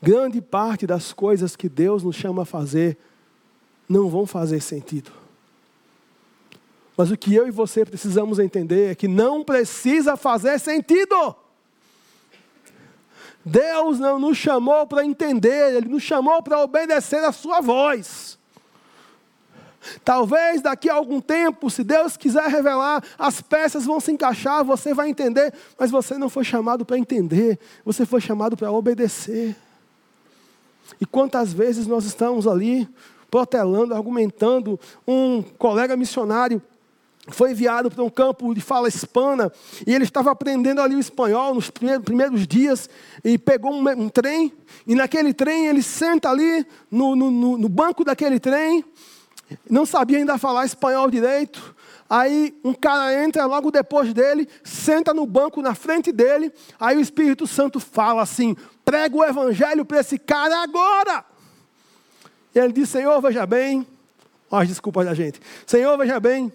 Grande 0.00 0.40
parte 0.40 0.86
das 0.86 1.12
coisas 1.12 1.56
que 1.56 1.68
Deus 1.68 2.04
nos 2.04 2.14
chama 2.14 2.42
a 2.42 2.46
fazer 2.46 2.96
não 3.88 4.08
vão 4.08 4.24
fazer 4.26 4.60
sentido. 4.60 5.10
Mas 6.98 7.12
o 7.12 7.16
que 7.16 7.32
eu 7.32 7.46
e 7.46 7.52
você 7.52 7.84
precisamos 7.84 8.40
entender 8.40 8.90
é 8.90 8.94
que 8.96 9.06
não 9.06 9.44
precisa 9.44 10.16
fazer 10.16 10.58
sentido. 10.58 11.36
Deus 13.44 14.00
não 14.00 14.18
nos 14.18 14.36
chamou 14.36 14.84
para 14.84 15.04
entender, 15.04 15.76
Ele 15.76 15.86
nos 15.86 16.02
chamou 16.02 16.42
para 16.42 16.60
obedecer 16.60 17.22
a 17.24 17.30
Sua 17.30 17.60
voz. 17.60 18.36
Talvez 20.04 20.60
daqui 20.60 20.90
a 20.90 20.94
algum 20.94 21.20
tempo, 21.20 21.70
se 21.70 21.84
Deus 21.84 22.16
quiser 22.16 22.48
revelar, 22.48 23.00
as 23.16 23.40
peças 23.40 23.84
vão 23.86 24.00
se 24.00 24.10
encaixar, 24.10 24.64
você 24.64 24.92
vai 24.92 25.08
entender, 25.08 25.54
mas 25.78 25.92
você 25.92 26.18
não 26.18 26.28
foi 26.28 26.42
chamado 26.42 26.84
para 26.84 26.98
entender, 26.98 27.60
você 27.84 28.04
foi 28.04 28.20
chamado 28.20 28.56
para 28.56 28.72
obedecer. 28.72 29.54
E 31.00 31.06
quantas 31.06 31.52
vezes 31.52 31.86
nós 31.86 32.04
estamos 32.04 32.44
ali 32.44 32.88
protelando, 33.30 33.94
argumentando. 33.94 34.80
Um 35.06 35.42
colega 35.42 35.96
missionário 35.96 36.60
foi 37.30 37.52
enviado 37.52 37.90
para 37.90 38.02
um 38.02 38.10
campo 38.10 38.54
de 38.54 38.60
fala 38.60 38.88
hispana 38.88 39.52
e 39.86 39.94
ele 39.94 40.04
estava 40.04 40.30
aprendendo 40.30 40.80
ali 40.80 40.94
o 40.94 41.00
espanhol 41.00 41.54
nos 41.54 41.70
primeiros 41.70 42.46
dias 42.46 42.88
e 43.24 43.38
pegou 43.38 43.72
um, 43.72 43.88
um 43.90 44.08
trem 44.08 44.52
e 44.86 44.94
naquele 44.94 45.34
trem 45.34 45.66
ele 45.66 45.82
senta 45.82 46.30
ali 46.30 46.66
no, 46.90 47.14
no, 47.14 47.58
no, 47.58 47.68
banco 47.68 48.04
daquele 48.04 48.40
trem, 48.40 48.84
não 49.68 49.84
sabia 49.84 50.18
ainda 50.18 50.38
falar 50.38 50.64
espanhol 50.64 51.10
direito. 51.10 51.76
Aí 52.10 52.58
um 52.64 52.72
cara 52.72 53.22
entra 53.22 53.44
logo 53.44 53.70
depois 53.70 54.14
dele, 54.14 54.48
senta 54.64 55.12
no 55.12 55.26
banco 55.26 55.60
na 55.60 55.74
frente 55.74 56.10
dele, 56.10 56.50
aí 56.80 56.96
o 56.96 57.00
Espírito 57.00 57.46
Santo 57.46 57.78
fala 57.78 58.22
assim: 58.22 58.56
prega 58.82 59.14
o 59.14 59.24
evangelho 59.24 59.84
para 59.84 60.00
esse 60.00 60.18
cara 60.18 60.62
agora. 60.62 61.24
E 62.54 62.58
ele 62.58 62.72
diz: 62.72 62.88
Senhor, 62.88 63.20
veja 63.20 63.44
bem, 63.44 63.86
olha 64.50 64.62
as 64.62 64.68
desculpas 64.68 65.04
da 65.04 65.12
gente, 65.12 65.38
Senhor, 65.66 65.98
veja 65.98 66.18
bem, 66.18 66.50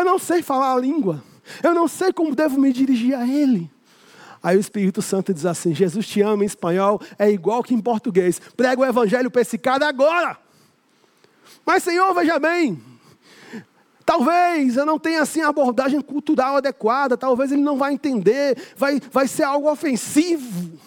eu 0.00 0.04
não 0.04 0.18
sei 0.18 0.42
falar 0.42 0.74
a 0.74 0.78
língua. 0.78 1.22
Eu 1.62 1.74
não 1.74 1.86
sei 1.86 2.12
como 2.12 2.34
devo 2.34 2.60
me 2.60 2.72
dirigir 2.72 3.14
a 3.14 3.26
Ele. 3.26 3.70
Aí 4.42 4.56
o 4.56 4.60
Espírito 4.60 5.02
Santo 5.02 5.32
diz 5.32 5.46
assim: 5.46 5.74
Jesus 5.74 6.06
te 6.06 6.20
ama 6.22 6.42
em 6.42 6.46
espanhol, 6.46 7.00
é 7.18 7.30
igual 7.30 7.62
que 7.62 7.74
em 7.74 7.80
português. 7.80 8.40
Prega 8.56 8.80
o 8.80 8.84
evangelho 8.84 9.30
para 9.30 9.42
esse 9.42 9.58
cara 9.58 9.88
agora. 9.88 10.36
Mas, 11.64 11.82
Senhor, 11.82 12.14
veja 12.14 12.38
bem. 12.38 12.80
Talvez 14.04 14.76
eu 14.76 14.86
não 14.86 15.00
tenha 15.00 15.20
assim 15.20 15.40
a 15.40 15.48
abordagem 15.48 16.00
cultural 16.00 16.58
adequada, 16.58 17.16
talvez 17.16 17.50
ele 17.50 17.60
não 17.60 17.76
vai 17.76 17.92
entender, 17.92 18.56
vai, 18.76 19.00
vai 19.10 19.26
ser 19.26 19.42
algo 19.42 19.68
ofensivo. 19.68 20.78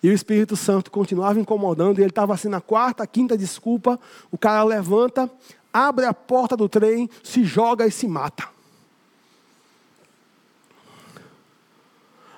E 0.00 0.08
o 0.08 0.12
Espírito 0.12 0.54
Santo 0.54 0.92
continuava 0.92 1.40
incomodando, 1.40 1.98
e 1.98 2.02
ele 2.02 2.10
estava 2.10 2.32
assim 2.34 2.46
na 2.48 2.60
quarta, 2.60 3.04
quinta 3.04 3.36
desculpa. 3.36 3.98
O 4.30 4.38
cara 4.38 4.62
levanta, 4.62 5.28
abre 5.74 6.04
a 6.04 6.14
porta 6.14 6.56
do 6.56 6.68
trem, 6.68 7.10
se 7.20 7.42
joga 7.42 7.84
e 7.84 7.90
se 7.90 8.06
mata. 8.06 8.48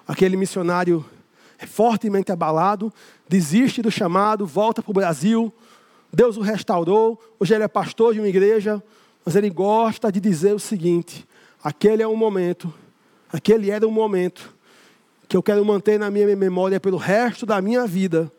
Aquele 0.09 0.39
missionário 0.39 1.05
é 1.59 1.67
fortemente 1.67 2.33
abalado, 2.33 2.91
desiste 3.29 3.83
do 3.83 3.91
chamado, 3.91 4.47
volta 4.47 4.83
para 4.83 4.91
o 4.91 4.95
Brasil. 4.95 5.53
Deus 6.11 6.39
o 6.39 6.41
restaurou. 6.41 7.21
Hoje 7.39 7.55
ele 7.55 7.65
é 7.65 7.69
pastor 7.69 8.15
de 8.15 8.21
uma 8.21 8.29
igreja, 8.29 8.83
mas 9.23 9.37
ele 9.37 9.51
gosta 9.51 10.11
de 10.11 10.19
dizer 10.19 10.55
o 10.55 10.59
seguinte: 10.59 11.27
aquele 11.63 12.03
é 12.03 12.09
um 12.09 12.17
momento, 12.17 12.73
aquele 13.31 13.71
era 13.71 13.87
um 13.87 13.91
momento 13.91 14.55
que 15.29 15.37
eu 15.37 15.43
quero 15.43 15.63
manter 15.65 15.99
na 15.99 16.11
minha 16.11 16.35
memória 16.37 16.81
pelo 16.81 16.97
resto 16.97 17.45
da 17.45 17.61
minha 17.61 17.87
vida 17.87 18.33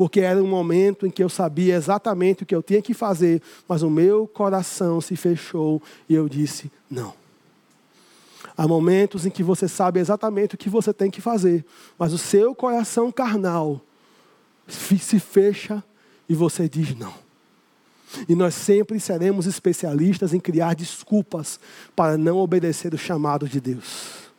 porque 0.00 0.20
era 0.20 0.42
um 0.42 0.46
momento 0.46 1.06
em 1.06 1.10
que 1.10 1.22
eu 1.22 1.28
sabia 1.28 1.74
exatamente 1.74 2.42
o 2.42 2.46
que 2.46 2.54
eu 2.54 2.62
tinha 2.62 2.80
que 2.80 2.94
fazer, 2.94 3.42
mas 3.68 3.82
o 3.82 3.90
meu 3.90 4.26
coração 4.26 4.98
se 4.98 5.14
fechou 5.14 5.82
e 6.08 6.14
eu 6.14 6.26
disse: 6.26 6.72
não. 6.90 7.12
Há 8.56 8.66
momentos 8.66 9.26
em 9.26 9.30
que 9.30 9.42
você 9.42 9.68
sabe 9.68 10.00
exatamente 10.00 10.54
o 10.54 10.56
que 10.56 10.70
você 10.70 10.90
tem 10.90 11.10
que 11.10 11.20
fazer, 11.20 11.66
mas 11.98 12.14
o 12.14 12.16
seu 12.18 12.54
coração 12.54 13.12
carnal 13.12 13.78
se 14.66 15.20
fecha 15.20 15.84
e 16.26 16.34
você 16.34 16.66
diz 16.66 16.96
não. 16.96 17.12
E 18.26 18.34
nós 18.34 18.54
sempre 18.54 18.98
seremos 18.98 19.44
especialistas 19.44 20.32
em 20.32 20.40
criar 20.40 20.74
desculpas 20.74 21.60
para 21.94 22.16
não 22.16 22.38
obedecer 22.38 22.94
o 22.94 22.98
chamado 22.98 23.46
de 23.46 23.60
Deus. 23.60 24.29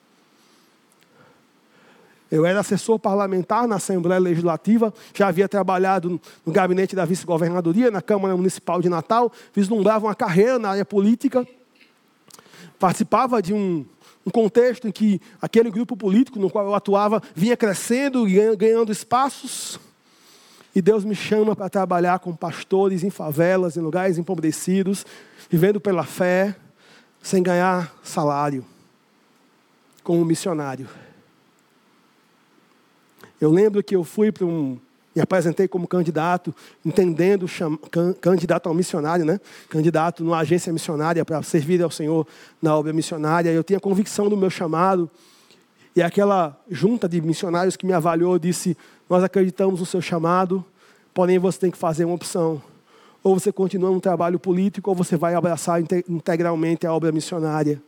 Eu 2.32 2.46
era 2.46 2.62
assessor 2.62 2.98
parlamentar 2.98 3.68
na 3.68 3.76
Assembleia 3.76 4.20
Legislativa, 4.20 4.94
já 5.14 5.28
havia 5.28 5.50
trabalhado 5.50 6.20
no 6.46 6.54
gabinete 6.54 6.96
da 6.96 7.04
vice-governadoria, 7.04 7.92
na 7.92 8.02
Câmara 8.02 8.38
Municipal 8.38 8.82
de 8.82 8.88
Natal, 8.88 9.30
vislumbrava 9.54 10.08
uma 10.08 10.16
carreira 10.16 10.58
na 10.58 10.70
área 10.70 10.86
política, 10.86 11.46
participava 12.80 13.42
de 13.42 13.54
um, 13.54 13.86
um 14.26 14.32
contexto 14.32 14.88
em 14.88 14.92
que 14.94 15.20
aquele 15.42 15.70
grupo 15.70 15.98
político 15.98 16.40
no 16.40 16.50
qual 16.50 16.66
eu 16.66 16.74
atuava 16.74 17.22
vinha 17.36 17.58
crescendo 17.58 18.26
ganhando 18.58 18.94
espaços. 18.94 19.78
E 20.74 20.82
Deus 20.82 21.04
me 21.04 21.14
chama 21.14 21.54
para 21.54 21.70
trabalhar 21.70 22.20
com 22.20 22.34
pastores 22.34 23.04
em 23.04 23.10
favelas, 23.10 23.76
em 23.76 23.82
lugares 23.82 24.18
empobrecidos, 24.18 25.06
vivendo 25.50 25.82
pela 25.82 26.06
fé, 26.06 26.56
sem 27.22 27.44
ganhar 27.44 27.94
salário, 28.02 28.66
como 30.02 30.24
missionário. 30.24 30.88
Eu 33.42 33.50
lembro 33.50 33.84
que 33.84 33.96
eu 33.96 34.04
fui 34.04 34.32
para 34.32 34.46
um. 34.46 34.78
Me 35.14 35.22
apresentei 35.22 35.68
como 35.68 35.88
candidato, 35.88 36.56
entendendo, 36.86 37.46
cham, 37.46 37.76
can, 37.76 38.14
candidato 38.14 38.70
ao 38.70 38.76
missionário, 38.76 39.26
né? 39.26 39.42
Candidato 39.68 40.24
numa 40.24 40.38
agência 40.38 40.72
missionária 40.72 41.26
para 41.26 41.42
servir 41.44 41.82
ao 41.82 41.90
Senhor 41.90 42.26
na 42.62 42.78
obra 42.78 42.94
missionária. 42.94 43.50
Eu 43.50 43.64
tinha 43.64 43.80
convicção 43.80 44.30
do 44.30 44.38
meu 44.38 44.50
chamado. 44.50 45.10
E 45.94 46.02
aquela 46.02 46.58
junta 46.70 47.10
de 47.10 47.20
missionários 47.20 47.76
que 47.76 47.86
me 47.86 47.92
avaliou 47.92 48.38
disse: 48.38 48.78
Nós 49.10 49.24
acreditamos 49.24 49.80
no 49.80 49.86
seu 49.88 50.02
chamado, 50.02 50.64
porém 51.14 51.40
você 51.40 51.60
tem 51.60 51.72
que 51.72 51.78
fazer 51.78 52.06
uma 52.06 52.16
opção. 52.16 52.62
Ou 53.24 53.38
você 53.38 53.52
continua 53.52 53.92
no 53.92 54.00
trabalho 54.00 54.40
político, 54.40 54.92
ou 54.92 54.96
você 54.96 55.18
vai 55.18 55.34
abraçar 55.34 55.82
integralmente 56.08 56.86
a 56.88 56.94
obra 56.94 57.12
missionária. 57.12 57.82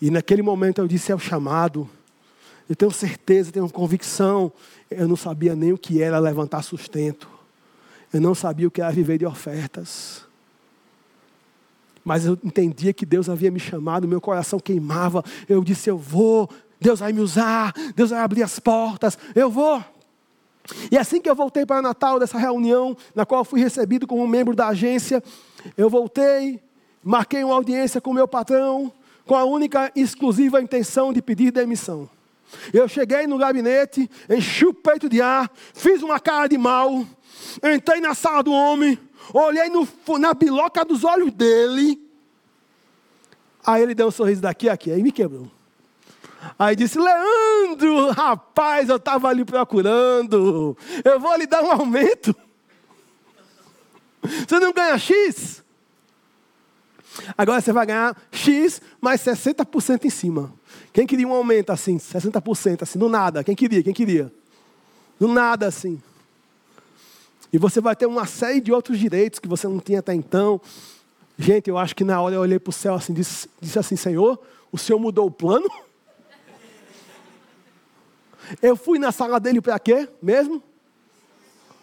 E 0.00 0.10
naquele 0.10 0.42
momento 0.42 0.80
eu 0.80 0.88
disse: 0.88 1.12
É 1.12 1.14
o 1.14 1.18
chamado. 1.18 1.88
Eu 2.68 2.76
tenho 2.76 2.90
certeza, 2.90 3.52
tenho 3.52 3.68
convicção. 3.70 4.52
Eu 4.90 5.08
não 5.08 5.16
sabia 5.16 5.54
nem 5.54 5.72
o 5.72 5.78
que 5.78 6.02
era 6.02 6.18
levantar 6.18 6.62
sustento. 6.62 7.28
Eu 8.12 8.20
não 8.20 8.34
sabia 8.34 8.68
o 8.68 8.70
que 8.70 8.80
era 8.80 8.90
viver 8.90 9.18
de 9.18 9.26
ofertas. 9.26 10.24
Mas 12.04 12.26
eu 12.26 12.38
entendia 12.42 12.92
que 12.92 13.06
Deus 13.06 13.28
havia 13.28 13.50
me 13.50 13.60
chamado, 13.60 14.08
meu 14.08 14.20
coração 14.20 14.58
queimava. 14.58 15.24
Eu 15.48 15.62
disse: 15.62 15.88
Eu 15.88 15.96
vou, 15.96 16.48
Deus 16.80 17.00
vai 17.00 17.12
me 17.12 17.20
usar, 17.20 17.72
Deus 17.94 18.10
vai 18.10 18.20
abrir 18.20 18.42
as 18.42 18.58
portas, 18.58 19.16
eu 19.34 19.50
vou. 19.50 19.82
E 20.90 20.98
assim 20.98 21.20
que 21.20 21.28
eu 21.28 21.34
voltei 21.34 21.66
para 21.66 21.82
Natal, 21.82 22.18
dessa 22.18 22.38
reunião, 22.38 22.96
na 23.14 23.26
qual 23.26 23.44
fui 23.44 23.60
recebido 23.60 24.06
como 24.06 24.26
membro 24.26 24.54
da 24.54 24.68
agência, 24.68 25.22
eu 25.76 25.90
voltei, 25.90 26.60
marquei 27.02 27.42
uma 27.42 27.54
audiência 27.54 28.00
com 28.00 28.10
o 28.10 28.14
meu 28.14 28.28
patrão, 28.28 28.92
com 29.26 29.34
a 29.34 29.44
única 29.44 29.90
exclusiva 29.94 30.60
intenção 30.60 31.12
de 31.12 31.22
pedir 31.22 31.50
demissão. 31.50 32.08
Eu 32.72 32.88
cheguei 32.88 33.26
no 33.26 33.38
gabinete, 33.38 34.10
enchi 34.28 34.66
o 34.66 34.74
peito 34.74 35.08
de 35.08 35.20
ar, 35.20 35.50
fiz 35.74 36.02
uma 36.02 36.20
cara 36.20 36.48
de 36.48 36.58
mal, 36.58 37.04
entrei 37.62 38.00
na 38.00 38.14
sala 38.14 38.42
do 38.42 38.52
homem, 38.52 38.98
olhei 39.32 39.68
no, 39.68 39.86
na 40.18 40.34
biloca 40.34 40.84
dos 40.84 41.04
olhos 41.04 41.32
dele. 41.32 42.00
Aí 43.64 43.82
ele 43.82 43.94
deu 43.94 44.08
um 44.08 44.10
sorriso 44.10 44.42
daqui 44.42 44.68
a 44.68 44.72
aqui, 44.72 44.90
aí 44.90 45.02
me 45.02 45.12
quebrou. 45.12 45.50
Aí 46.58 46.74
disse: 46.74 46.98
Leandro, 46.98 48.10
rapaz, 48.10 48.88
eu 48.88 48.96
estava 48.96 49.28
ali 49.28 49.44
procurando, 49.44 50.76
eu 51.04 51.20
vou 51.20 51.36
lhe 51.36 51.46
dar 51.46 51.62
um 51.62 51.70
aumento. 51.70 52.34
Você 54.46 54.58
não 54.58 54.72
ganha 54.72 54.98
X? 54.98 55.62
Agora 57.36 57.60
você 57.60 57.72
vai 57.72 57.84
ganhar 57.84 58.16
X 58.30 58.80
mais 59.00 59.20
60% 59.20 60.04
em 60.04 60.10
cima. 60.10 60.52
Quem 60.92 61.06
queria 61.06 61.26
um 61.26 61.32
aumento 61.32 61.70
assim, 61.70 61.96
60%, 61.96 62.82
assim, 62.82 62.98
do 62.98 63.08
nada? 63.08 63.42
Quem 63.42 63.54
queria? 63.54 63.82
Quem 63.82 63.94
queria? 63.94 64.30
Do 65.18 65.26
nada, 65.26 65.66
assim. 65.66 66.00
E 67.52 67.58
você 67.58 67.80
vai 67.80 67.96
ter 67.96 68.06
uma 68.06 68.26
série 68.26 68.60
de 68.60 68.72
outros 68.72 68.98
direitos 68.98 69.38
que 69.38 69.48
você 69.48 69.66
não 69.66 69.78
tinha 69.78 70.00
até 70.00 70.14
então. 70.14 70.60
Gente, 71.38 71.68
eu 71.68 71.78
acho 71.78 71.94
que 71.96 72.04
na 72.04 72.20
hora 72.20 72.34
eu 72.34 72.40
olhei 72.40 72.58
para 72.58 72.70
o 72.70 72.72
céu 72.72 72.94
assim, 72.94 73.12
disse, 73.12 73.48
disse 73.60 73.78
assim, 73.78 73.96
Senhor, 73.96 74.38
o 74.70 74.78
Senhor 74.78 74.98
mudou 74.98 75.26
o 75.26 75.30
plano? 75.30 75.68
Eu 78.60 78.76
fui 78.76 78.98
na 78.98 79.10
sala 79.12 79.40
dele 79.40 79.62
para 79.62 79.78
quê 79.78 80.06
mesmo? 80.20 80.62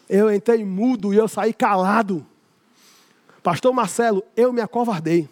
Eu 0.08 0.32
entrei 0.32 0.63
mudo 0.63 1.13
e 1.13 1.17
eu 1.17 1.28
saí 1.28 1.52
calado. 1.52 2.24
Pastor 3.41 3.74
Marcelo, 3.74 4.24
eu 4.36 4.52
me 4.52 4.62
acovardei. 4.62 5.28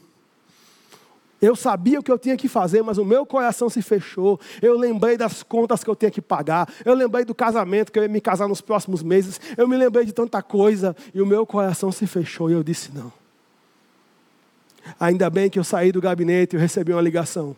Eu 1.41 1.56
sabia 1.56 2.00
o 2.00 2.04
que 2.04 2.12
eu 2.12 2.17
tinha 2.17 2.36
que 2.36 2.47
fazer, 2.47 2.82
mas 2.82 2.97
o 2.97 3.06
meu 3.06 3.26
coração 3.26 3.69
se 3.69 3.82
fechou. 3.82 4.39
Eu 4.62 4.78
lembrei 4.78 5.17
das 5.17 5.43
contas 5.43 5.84
que 5.84 5.89
eu 5.89 5.95
tinha 5.95 6.10
que 6.10 6.21
pagar. 6.21 6.67
Eu 6.84 6.95
lembrei 6.95 7.23
do 7.23 7.36
casamento 7.36 7.91
que 7.91 8.00
eu 8.00 8.04
ia 8.04 8.10
me 8.10 8.19
casar 8.19 8.47
nos 8.47 8.60
próximos 8.60 9.04
meses. 9.04 9.39
Eu 9.56 9.67
me 9.67 9.78
lembrei 9.78 10.04
de 10.04 10.12
tanta 10.12 10.41
coisa 10.41 10.95
e 11.13 11.21
o 11.21 11.26
meu 11.26 11.45
coração 11.45 11.91
se 11.91 12.08
fechou 12.08 12.50
e 12.50 12.54
eu 12.54 12.63
disse 12.63 12.91
não. 12.93 13.13
Ainda 15.00 15.30
bem 15.30 15.50
que 15.50 15.60
eu 15.60 15.63
saí 15.63 15.91
do 15.91 16.02
gabinete 16.02 16.56
e 16.56 16.60
recebi 16.60 16.91
uma 16.91 17.02
ligação. 17.02 17.56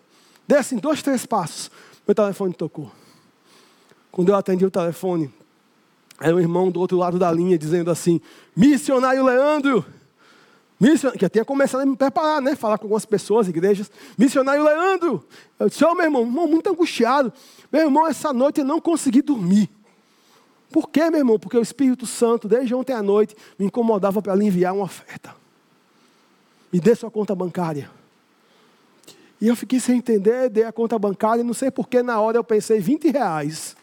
Assim 0.57 0.77
dois, 0.77 1.01
três 1.01 1.25
passos. 1.25 1.71
Meu 2.07 2.15
telefone 2.15 2.53
tocou. 2.53 2.91
Quando 4.11 4.29
eu 4.29 4.35
atendi 4.35 4.65
o 4.65 4.71
telefone, 4.71 5.31
era 6.19 6.35
um 6.35 6.39
irmão 6.39 6.71
do 6.71 6.79
outro 6.79 6.97
lado 6.97 7.17
da 7.17 7.31
linha 7.31 7.57
dizendo 7.57 7.91
assim: 7.91 8.19
Missionário 8.55 9.23
Leandro, 9.23 9.85
Missionário, 10.79 11.19
que 11.19 11.25
eu 11.25 11.29
tinha 11.29 11.43
começado 11.43 11.81
a 11.81 11.85
me 11.85 11.95
preparar, 11.95 12.41
né? 12.41 12.55
Falar 12.55 12.77
com 12.77 12.85
algumas 12.85 13.05
pessoas, 13.05 13.49
igrejas. 13.49 13.91
Missionário 14.17 14.63
Leandro. 14.63 15.27
Eu 15.59 15.67
disse, 15.67 15.83
oh, 15.83 15.93
meu 15.93 16.05
irmão, 16.05 16.21
irmão, 16.21 16.47
muito 16.47 16.69
angustiado. 16.69 17.33
Meu 17.71 17.81
irmão, 17.81 18.07
essa 18.07 18.31
noite 18.31 18.61
eu 18.61 18.65
não 18.65 18.79
consegui 18.79 19.21
dormir. 19.21 19.69
Por 20.71 20.89
quê, 20.89 21.09
meu 21.09 21.19
irmão? 21.19 21.37
Porque 21.37 21.57
o 21.57 21.61
Espírito 21.61 22.05
Santo, 22.05 22.47
desde 22.47 22.73
ontem 22.73 22.93
à 22.93 23.01
noite, 23.01 23.35
me 23.57 23.65
incomodava 23.65 24.21
para 24.21 24.35
lhe 24.35 24.45
enviar 24.45 24.73
uma 24.73 24.85
oferta. 24.85 25.35
Me 26.71 26.79
dê 26.79 26.95
sua 26.95 27.11
conta 27.11 27.35
bancária. 27.35 27.89
E 29.41 29.47
eu 29.47 29.55
fiquei 29.55 29.79
sem 29.79 29.97
entender, 29.97 30.49
dei 30.49 30.63
a 30.63 30.71
conta 30.71 30.97
bancária, 30.99 31.43
não 31.43 31.53
sei 31.53 31.71
porque 31.71 32.03
na 32.03 32.19
hora 32.21 32.37
eu 32.37 32.43
pensei 32.43 32.79
20 32.79 33.09
reais. 33.09 33.75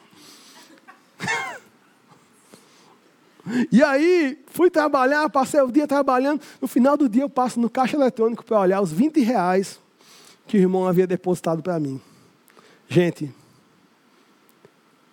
E 3.70 3.82
aí, 3.82 4.38
fui 4.46 4.70
trabalhar, 4.70 5.28
passei 5.30 5.60
o 5.60 5.70
dia 5.70 5.86
trabalhando. 5.86 6.40
No 6.60 6.66
final 6.68 6.96
do 6.96 7.08
dia 7.08 7.22
eu 7.22 7.30
passo 7.30 7.60
no 7.60 7.70
caixa 7.70 7.96
eletrônico 7.96 8.44
para 8.44 8.60
olhar 8.60 8.80
os 8.80 8.92
20 8.92 9.20
reais 9.20 9.78
que 10.46 10.56
o 10.56 10.60
irmão 10.60 10.86
havia 10.86 11.06
depositado 11.06 11.62
para 11.62 11.78
mim. 11.78 12.00
Gente, 12.88 13.34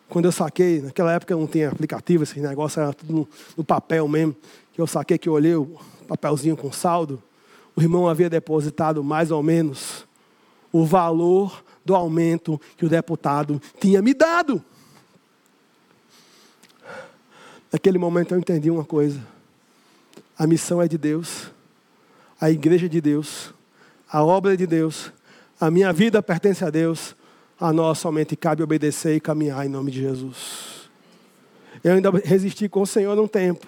quando 0.09 0.25
eu 0.25 0.31
saquei, 0.31 0.81
naquela 0.81 1.11
época 1.11 1.35
não 1.35 1.47
tinha 1.47 1.69
aplicativo, 1.69 2.23
esse 2.23 2.39
negócio 2.39 2.79
era 2.79 2.93
tudo 2.93 3.27
no, 3.57 3.63
papel 3.63 4.07
mesmo, 4.07 4.35
que 4.71 4.79
eu 4.79 4.85
saquei 4.85 5.17
que 5.17 5.27
eu 5.27 5.33
olhei 5.33 5.55
o 5.55 5.79
papelzinho 6.07 6.55
com 6.55 6.71
saldo, 6.71 7.21
o 7.75 7.81
irmão 7.81 8.07
havia 8.07 8.29
depositado 8.29 9.03
mais 9.03 9.31
ou 9.31 9.41
menos 9.41 10.05
o 10.71 10.85
valor 10.85 11.63
do 11.83 11.95
aumento 11.95 12.61
que 12.77 12.85
o 12.85 12.89
deputado 12.89 13.59
tinha 13.79 14.01
me 14.01 14.13
dado. 14.13 14.63
Naquele 17.73 17.97
momento 17.97 18.35
eu 18.35 18.37
entendi 18.37 18.69
uma 18.69 18.85
coisa: 18.85 19.19
a 20.37 20.45
missão 20.45 20.79
é 20.79 20.87
de 20.87 20.95
Deus, 20.95 21.49
a 22.39 22.51
igreja 22.51 22.85
é 22.85 22.89
de 22.89 23.01
Deus, 23.01 23.51
a 24.07 24.23
obra 24.23 24.53
é 24.53 24.55
de 24.55 24.67
Deus, 24.67 25.11
a 25.59 25.71
minha 25.71 25.91
vida 25.91 26.21
pertence 26.21 26.63
a 26.63 26.69
Deus, 26.69 27.15
a 27.59 27.73
nós 27.73 27.97
somente 27.97 28.35
cabe 28.35 28.61
obedecer 28.61 29.15
e 29.15 29.19
caminhar 29.19 29.65
em 29.65 29.69
nome 29.69 29.89
de 29.89 30.01
Jesus. 30.01 30.87
Eu 31.83 31.95
ainda 31.95 32.11
resisti 32.11 32.69
com 32.69 32.83
o 32.83 32.87
Senhor 32.87 33.17
um 33.19 33.27
tempo. 33.27 33.65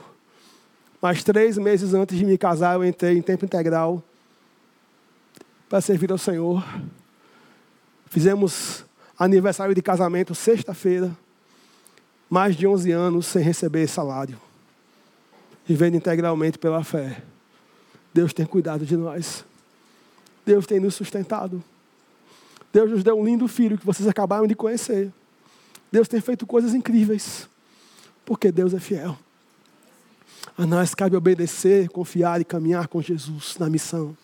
Mas 1.01 1.23
três 1.23 1.57
meses 1.57 1.93
antes 1.93 2.17
de 2.17 2.25
me 2.25 2.37
casar, 2.37 2.75
eu 2.75 2.85
entrei 2.85 3.17
em 3.17 3.21
tempo 3.21 3.43
integral 3.43 4.03
para 5.67 5.81
servir 5.81 6.11
ao 6.11 6.17
Senhor. 6.17 6.63
Fizemos 8.09 8.85
aniversário 9.17 9.73
de 9.73 9.81
casamento 9.81 10.35
sexta-feira. 10.35 11.11
Mais 12.29 12.55
de 12.55 12.65
11 12.65 12.91
anos 12.91 13.25
sem 13.25 13.43
receber 13.43 13.87
salário. 13.87 14.39
Vivendo 15.65 15.95
integralmente 15.95 16.57
pela 16.57 16.83
fé. 16.83 17.21
Deus 18.13 18.33
tem 18.33 18.45
cuidado 18.45 18.85
de 18.85 18.95
nós. 18.95 19.43
Deus 20.45 20.65
tem 20.65 20.79
nos 20.79 20.95
sustentado. 20.95 21.63
Deus 22.71 22.91
nos 22.91 23.03
deu 23.03 23.17
um 23.17 23.25
lindo 23.25 23.47
filho 23.47 23.77
que 23.77 23.85
vocês 23.85 24.07
acabaram 24.07 24.45
de 24.45 24.55
conhecer. 24.55 25.11
Deus 25.91 26.07
tem 26.07 26.19
feito 26.19 26.45
coisas 26.45 26.73
incríveis, 26.73 27.47
porque 28.25 28.51
Deus 28.51 28.73
é 28.73 28.79
fiel. 28.79 29.17
A 30.57 30.65
nós 30.65 30.93
cabe 30.93 31.15
obedecer, 31.15 31.89
confiar 31.89 32.39
e 32.41 32.45
caminhar 32.45 32.87
com 32.87 33.01
Jesus 33.01 33.55
na 33.57 33.69
missão. 33.69 34.15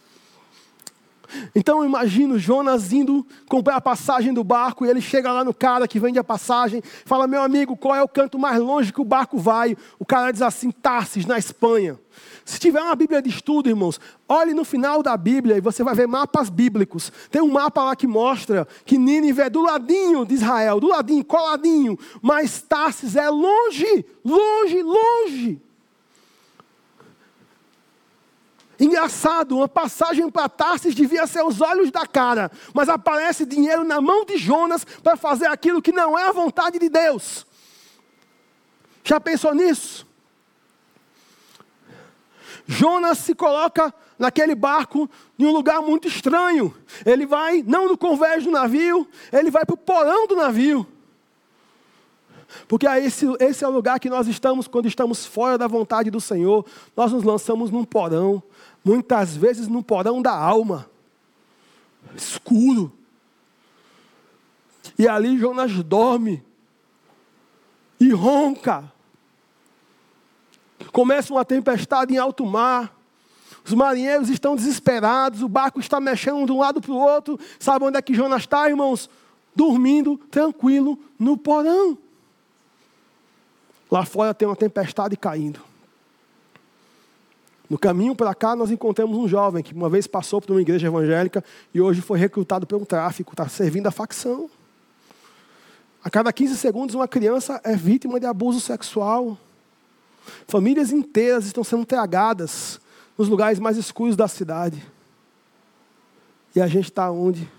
Então 1.56 1.80
eu 1.80 1.86
imagino 1.86 2.40
Jonas 2.40 2.92
indo 2.92 3.26
comprar 3.48 3.78
a 3.78 3.82
passagem 3.82 4.34
do 4.34 4.44
barco 4.44 4.86
e 4.86 4.90
ele 4.90 5.02
chega 5.02 5.32
lá 5.32 5.44
no 5.44 5.54
cara 5.54 5.88
que 5.88 6.00
vende 6.00 6.20
a 6.20 6.24
passagem, 6.24 6.82
fala: 7.06 7.28
Meu 7.28 7.42
amigo, 7.42 7.76
qual 7.76 7.96
é 7.96 8.04
o 8.04 8.08
canto 8.08 8.38
mais 8.40 8.60
longe 8.60 8.94
que 8.94 9.02
o 9.02 9.06
barco 9.06 9.38
vai? 9.38 9.76
O 10.00 10.06
cara 10.06 10.32
diz 10.32 10.42
assim: 10.42 10.72
Tarsis, 10.72 11.26
na 11.26 11.38
Espanha. 11.38 11.98
Se 12.44 12.60
tiver 12.60 12.82
uma 12.82 12.96
Bíblia 12.96 13.22
de 13.22 13.30
estudo, 13.30 13.70
irmãos, 13.70 14.00
olhe 14.28 14.54
no 14.54 14.66
final 14.66 15.02
da 15.02 15.16
Bíblia 15.16 15.58
e 15.58 15.62
você 15.62 15.84
vai 15.84 15.96
ver 15.96 16.08
mapas 16.08 16.50
bíblicos. 16.50 17.12
Tem 17.30 17.42
um 17.42 17.52
mapa 17.52 17.84
lá 17.84 17.96
que 17.96 18.08
mostra 18.08 18.68
que 18.84 18.98
Nínive 18.98 19.42
é 19.42 19.50
do 19.50 19.62
ladinho 19.62 20.26
de 20.26 20.34
Israel, 20.34 20.80
do 20.80 20.88
ladinho, 20.88 21.24
coladinho, 21.24 21.98
mas 22.22 22.62
Tarsis 22.62 23.16
é 23.16 23.30
longe, 23.30 24.06
longe, 24.24 24.82
longe. 24.82 25.62
Engraçado, 28.82 29.58
uma 29.58 29.68
passagem 29.68 30.28
para 30.28 30.50
Tarsis 30.50 30.96
devia 30.96 31.28
ser 31.28 31.44
os 31.44 31.62
olhos 31.62 31.92
da 31.92 32.08
cara, 32.08 32.52
mas 32.74 32.90
aparece 32.90 33.46
dinheiro 33.46 33.84
na 33.84 34.02
mão 34.02 34.26
de 34.26 34.38
Jonas 34.38 34.84
para 35.04 35.16
fazer 35.16 35.46
aquilo 35.46 35.84
que 35.84 35.92
não 35.92 36.18
é 36.18 36.24
a 36.24 36.32
vontade 36.32 36.80
de 36.80 36.90
Deus. 36.90 37.46
Já 39.04 39.20
pensou 39.20 39.54
nisso? 39.54 40.08
Jonas 42.66 43.20
se 43.20 43.36
coloca 43.36 43.94
naquele 44.18 44.56
barco 44.56 45.08
em 45.38 45.46
um 45.46 45.52
lugar 45.52 45.80
muito 45.84 46.08
estranho. 46.08 46.76
Ele 47.06 47.28
vai, 47.28 47.62
não 47.62 47.88
no 47.88 47.96
convés 47.96 48.44
do 48.44 48.50
navio, 48.50 49.08
ele 49.32 49.52
vai 49.52 49.64
para 49.64 49.76
o 49.76 49.78
porão 49.78 50.26
do 50.26 50.36
navio. 50.36 50.88
Porque 52.68 52.88
esse, 52.88 53.26
esse 53.40 53.64
é 53.64 53.68
o 53.68 53.72
lugar 53.72 54.00
que 54.00 54.10
nós 54.10 54.28
estamos 54.28 54.68
quando 54.68 54.88
estamos 54.88 55.26
fora 55.26 55.58
da 55.58 55.68
vontade 55.68 56.10
do 56.10 56.20
Senhor. 56.20 56.66
Nós 56.96 57.12
nos 57.12 57.24
lançamos 57.24 57.70
num 57.70 57.84
porão, 57.84 58.42
muitas 58.84 59.36
vezes 59.36 59.68
num 59.68 59.84
porão 59.84 60.22
da 60.22 60.34
alma, 60.34 60.90
escuro. 62.16 62.92
E 64.98 65.08
ali 65.08 65.38
Jonas 65.38 65.72
dorme 65.84 66.44
e 68.00 68.12
ronca. 68.12 68.92
Começa 70.92 71.34
uma 71.34 71.46
tempestade 71.46 72.14
em 72.14 72.18
alto 72.18 72.46
mar. 72.46 72.96
Os 73.64 73.74
marinheiros 73.74 74.30
estão 74.30 74.56
desesperados, 74.56 75.44
o 75.44 75.48
barco 75.48 75.80
está 75.80 76.00
mexendo 76.00 76.46
de 76.46 76.52
um 76.52 76.60
lado 76.60 76.82
para 76.82 76.92
o 76.92 76.98
outro. 76.98 77.40
Sabe 77.60 77.86
onde 77.86 77.98
é 77.98 78.02
que 78.02 78.14
Jonas 78.14 78.42
está, 78.42 78.68
irmãos? 78.68 79.10
Dormindo 79.56 80.18
tranquilo 80.18 80.98
no 81.20 81.38
porão. 81.38 81.98
Lá 83.90 84.04
fora 84.06 84.34
tem 84.34 84.48
uma 84.48 84.56
tempestade 84.56 85.16
caindo. 85.16 85.71
No 87.72 87.80
caminho 87.80 88.14
para 88.14 88.36
cá, 88.36 88.54
nós 88.54 88.70
encontramos 88.70 89.18
um 89.18 89.30
jovem 89.30 89.64
que 89.64 89.74
uma 89.74 89.90
vez 89.90 90.06
passou 90.06 90.42
por 90.42 90.52
uma 90.52 90.62
igreja 90.62 90.88
evangélica 90.88 91.42
e 91.74 91.80
hoje 91.80 92.02
foi 92.02 92.20
recrutado 92.20 92.68
pelo 92.68 92.86
tráfico, 92.86 93.32
está 93.32 93.48
servindo 93.48 93.88
a 93.88 93.92
facção. 93.92 94.50
A 96.04 96.10
cada 96.10 96.34
15 96.34 96.58
segundos, 96.58 96.96
uma 96.96 97.08
criança 97.08 97.62
é 97.64 97.74
vítima 97.74 98.20
de 98.20 98.26
abuso 98.26 98.60
sexual. 98.60 99.38
Famílias 100.50 100.92
inteiras 100.92 101.46
estão 101.46 101.64
sendo 101.64 101.86
tragadas 101.86 102.78
nos 103.18 103.30
lugares 103.30 103.58
mais 103.58 103.78
escuros 103.78 104.18
da 104.18 104.28
cidade. 104.28 104.86
E 106.54 106.60
a 106.60 106.68
gente 106.68 106.90
está 106.90 107.10
onde? 107.10 107.50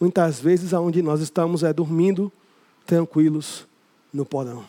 Muitas 0.00 0.40
vezes 0.40 0.74
aonde 0.74 1.00
nós 1.00 1.20
estamos 1.20 1.62
é 1.62 1.72
dormindo 1.72 2.32
tranquilos 2.84 3.68
no 4.12 4.26
porão. 4.26 4.64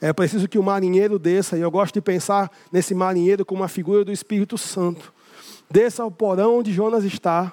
É 0.00 0.12
preciso 0.12 0.48
que 0.48 0.58
o 0.58 0.62
marinheiro 0.62 1.18
desça, 1.18 1.56
e 1.56 1.60
eu 1.60 1.70
gosto 1.70 1.94
de 1.94 2.00
pensar 2.00 2.50
nesse 2.70 2.94
marinheiro 2.94 3.44
como 3.44 3.62
uma 3.62 3.68
figura 3.68 4.04
do 4.04 4.12
Espírito 4.12 4.58
Santo. 4.58 5.12
Desça 5.70 6.02
ao 6.02 6.10
porão 6.10 6.58
onde 6.58 6.72
Jonas 6.72 7.04
está, 7.04 7.52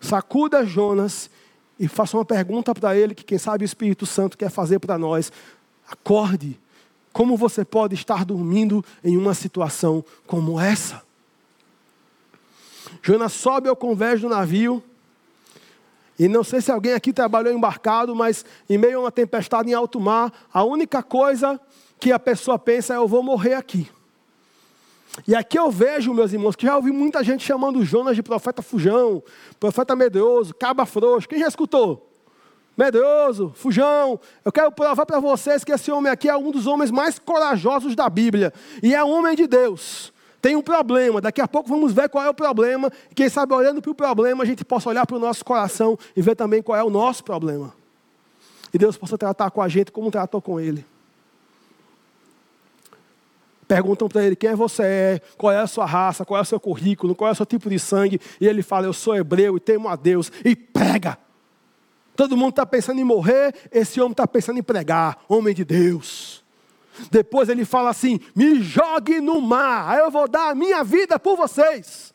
sacuda 0.00 0.64
Jonas 0.64 1.30
e 1.78 1.88
faça 1.88 2.16
uma 2.16 2.24
pergunta 2.24 2.74
para 2.74 2.96
ele 2.96 3.14
que, 3.14 3.24
quem 3.24 3.38
sabe, 3.38 3.64
o 3.64 3.66
Espírito 3.66 4.06
Santo 4.06 4.36
quer 4.36 4.50
fazer 4.50 4.78
para 4.78 4.98
nós. 4.98 5.32
Acorde. 5.88 6.58
Como 7.12 7.36
você 7.36 7.64
pode 7.64 7.94
estar 7.94 8.24
dormindo 8.24 8.84
em 9.02 9.16
uma 9.16 9.34
situação 9.34 10.04
como 10.26 10.60
essa? 10.60 11.02
Jonas 13.02 13.32
sobe 13.32 13.68
ao 13.68 13.76
convés 13.76 14.20
do 14.20 14.28
navio. 14.28 14.82
E 16.18 16.26
não 16.26 16.42
sei 16.42 16.60
se 16.60 16.70
alguém 16.70 16.94
aqui 16.94 17.12
trabalhou 17.12 17.52
embarcado, 17.52 18.14
mas 18.14 18.44
em 18.68 18.76
meio 18.76 18.98
a 18.98 19.00
uma 19.02 19.12
tempestade 19.12 19.70
em 19.70 19.74
alto 19.74 20.00
mar, 20.00 20.32
a 20.52 20.64
única 20.64 21.02
coisa 21.02 21.60
que 22.00 22.12
a 22.12 22.18
pessoa 22.18 22.58
pensa 22.58 22.94
eu 22.94 23.08
vou 23.08 23.22
morrer 23.22 23.54
aqui. 23.54 23.88
E 25.26 25.34
aqui 25.34 25.58
eu 25.58 25.70
vejo, 25.70 26.14
meus 26.14 26.32
irmãos, 26.32 26.54
que 26.54 26.66
já 26.66 26.76
ouvi 26.76 26.92
muita 26.92 27.24
gente 27.24 27.44
chamando 27.44 27.84
Jonas 27.84 28.14
de 28.14 28.22
profeta 28.22 28.62
fujão, 28.62 29.22
profeta 29.58 29.96
medroso, 29.96 30.54
caba 30.54 30.86
frouxo. 30.86 31.28
Quem 31.28 31.40
já 31.40 31.48
escutou? 31.48 32.08
medroso, 32.78 33.52
fujão. 33.56 34.20
Eu 34.44 34.52
quero 34.52 34.70
provar 34.70 35.04
para 35.04 35.18
vocês 35.18 35.64
que 35.64 35.72
esse 35.72 35.90
homem 35.90 36.12
aqui 36.12 36.28
é 36.28 36.36
um 36.36 36.52
dos 36.52 36.68
homens 36.68 36.92
mais 36.92 37.18
corajosos 37.18 37.96
da 37.96 38.08
Bíblia. 38.08 38.52
E 38.80 38.94
é 38.94 39.02
um 39.02 39.10
homem 39.10 39.34
de 39.34 39.48
Deus. 39.48 40.12
Tem 40.40 40.54
um 40.54 40.62
problema, 40.62 41.20
daqui 41.20 41.40
a 41.40 41.48
pouco 41.48 41.68
vamos 41.68 41.92
ver 41.92 42.08
qual 42.08 42.24
é 42.24 42.30
o 42.30 42.34
problema. 42.34 42.92
E 43.10 43.14
quem 43.16 43.28
sabe 43.28 43.52
olhando 43.52 43.82
para 43.82 43.90
o 43.90 43.94
problema, 43.94 44.44
a 44.44 44.46
gente 44.46 44.64
possa 44.64 44.88
olhar 44.88 45.04
para 45.04 45.16
o 45.16 45.18
nosso 45.18 45.44
coração 45.44 45.98
e 46.14 46.22
ver 46.22 46.36
também 46.36 46.62
qual 46.62 46.78
é 46.78 46.84
o 46.84 46.88
nosso 46.88 47.24
problema. 47.24 47.74
E 48.72 48.78
Deus 48.78 48.96
possa 48.96 49.18
tratar 49.18 49.50
com 49.50 49.60
a 49.60 49.68
gente 49.68 49.90
como 49.90 50.08
tratou 50.12 50.40
com 50.40 50.60
ele. 50.60 50.86
Perguntam 53.68 54.08
para 54.08 54.24
ele 54.24 54.34
quem 54.34 54.54
você 54.54 54.82
é, 54.82 55.20
qual 55.36 55.52
é 55.52 55.58
a 55.58 55.66
sua 55.66 55.84
raça, 55.84 56.24
qual 56.24 56.38
é 56.38 56.42
o 56.42 56.44
seu 56.44 56.58
currículo, 56.58 57.14
qual 57.14 57.28
é 57.28 57.32
o 57.32 57.36
seu 57.36 57.44
tipo 57.44 57.68
de 57.68 57.78
sangue. 57.78 58.18
E 58.40 58.46
ele 58.48 58.62
fala: 58.62 58.86
Eu 58.86 58.94
sou 58.94 59.14
hebreu 59.14 59.58
e 59.58 59.60
temo 59.60 59.88
a 59.88 59.94
Deus. 59.94 60.32
E 60.42 60.56
prega. 60.56 61.18
Todo 62.16 62.36
mundo 62.36 62.50
está 62.50 62.66
pensando 62.66 62.98
em 62.98 63.04
morrer, 63.04 63.54
esse 63.70 64.00
homem 64.00 64.12
está 64.12 64.26
pensando 64.26 64.58
em 64.58 64.62
pregar, 64.62 65.18
homem 65.28 65.54
de 65.54 65.64
Deus. 65.64 66.42
Depois 67.10 67.48
ele 67.48 67.64
fala 67.64 67.90
assim: 67.90 68.18
me 68.34 68.60
jogue 68.62 69.20
no 69.20 69.40
mar, 69.40 69.88
aí 69.88 70.00
eu 70.00 70.10
vou 70.10 70.26
dar 70.26 70.50
a 70.50 70.54
minha 70.54 70.82
vida 70.82 71.18
por 71.18 71.36
vocês. 71.36 72.12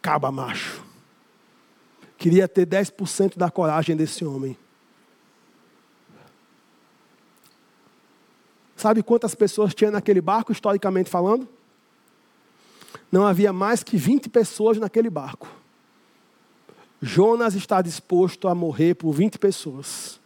Caba 0.00 0.30
macho. 0.30 0.84
Queria 2.18 2.46
ter 2.46 2.66
10% 2.66 3.36
da 3.36 3.50
coragem 3.50 3.96
desse 3.96 4.24
homem. 4.24 4.56
Sabe 8.76 9.02
quantas 9.02 9.34
pessoas 9.34 9.74
tinha 9.74 9.90
naquele 9.90 10.20
barco, 10.20 10.52
historicamente 10.52 11.08
falando? 11.08 11.48
Não 13.10 13.26
havia 13.26 13.52
mais 13.52 13.82
que 13.82 13.96
20 13.96 14.28
pessoas 14.28 14.78
naquele 14.78 15.08
barco. 15.08 15.48
Jonas 17.00 17.54
está 17.54 17.80
disposto 17.80 18.48
a 18.48 18.54
morrer 18.54 18.94
por 18.94 19.12
20 19.12 19.38
pessoas. 19.38 20.20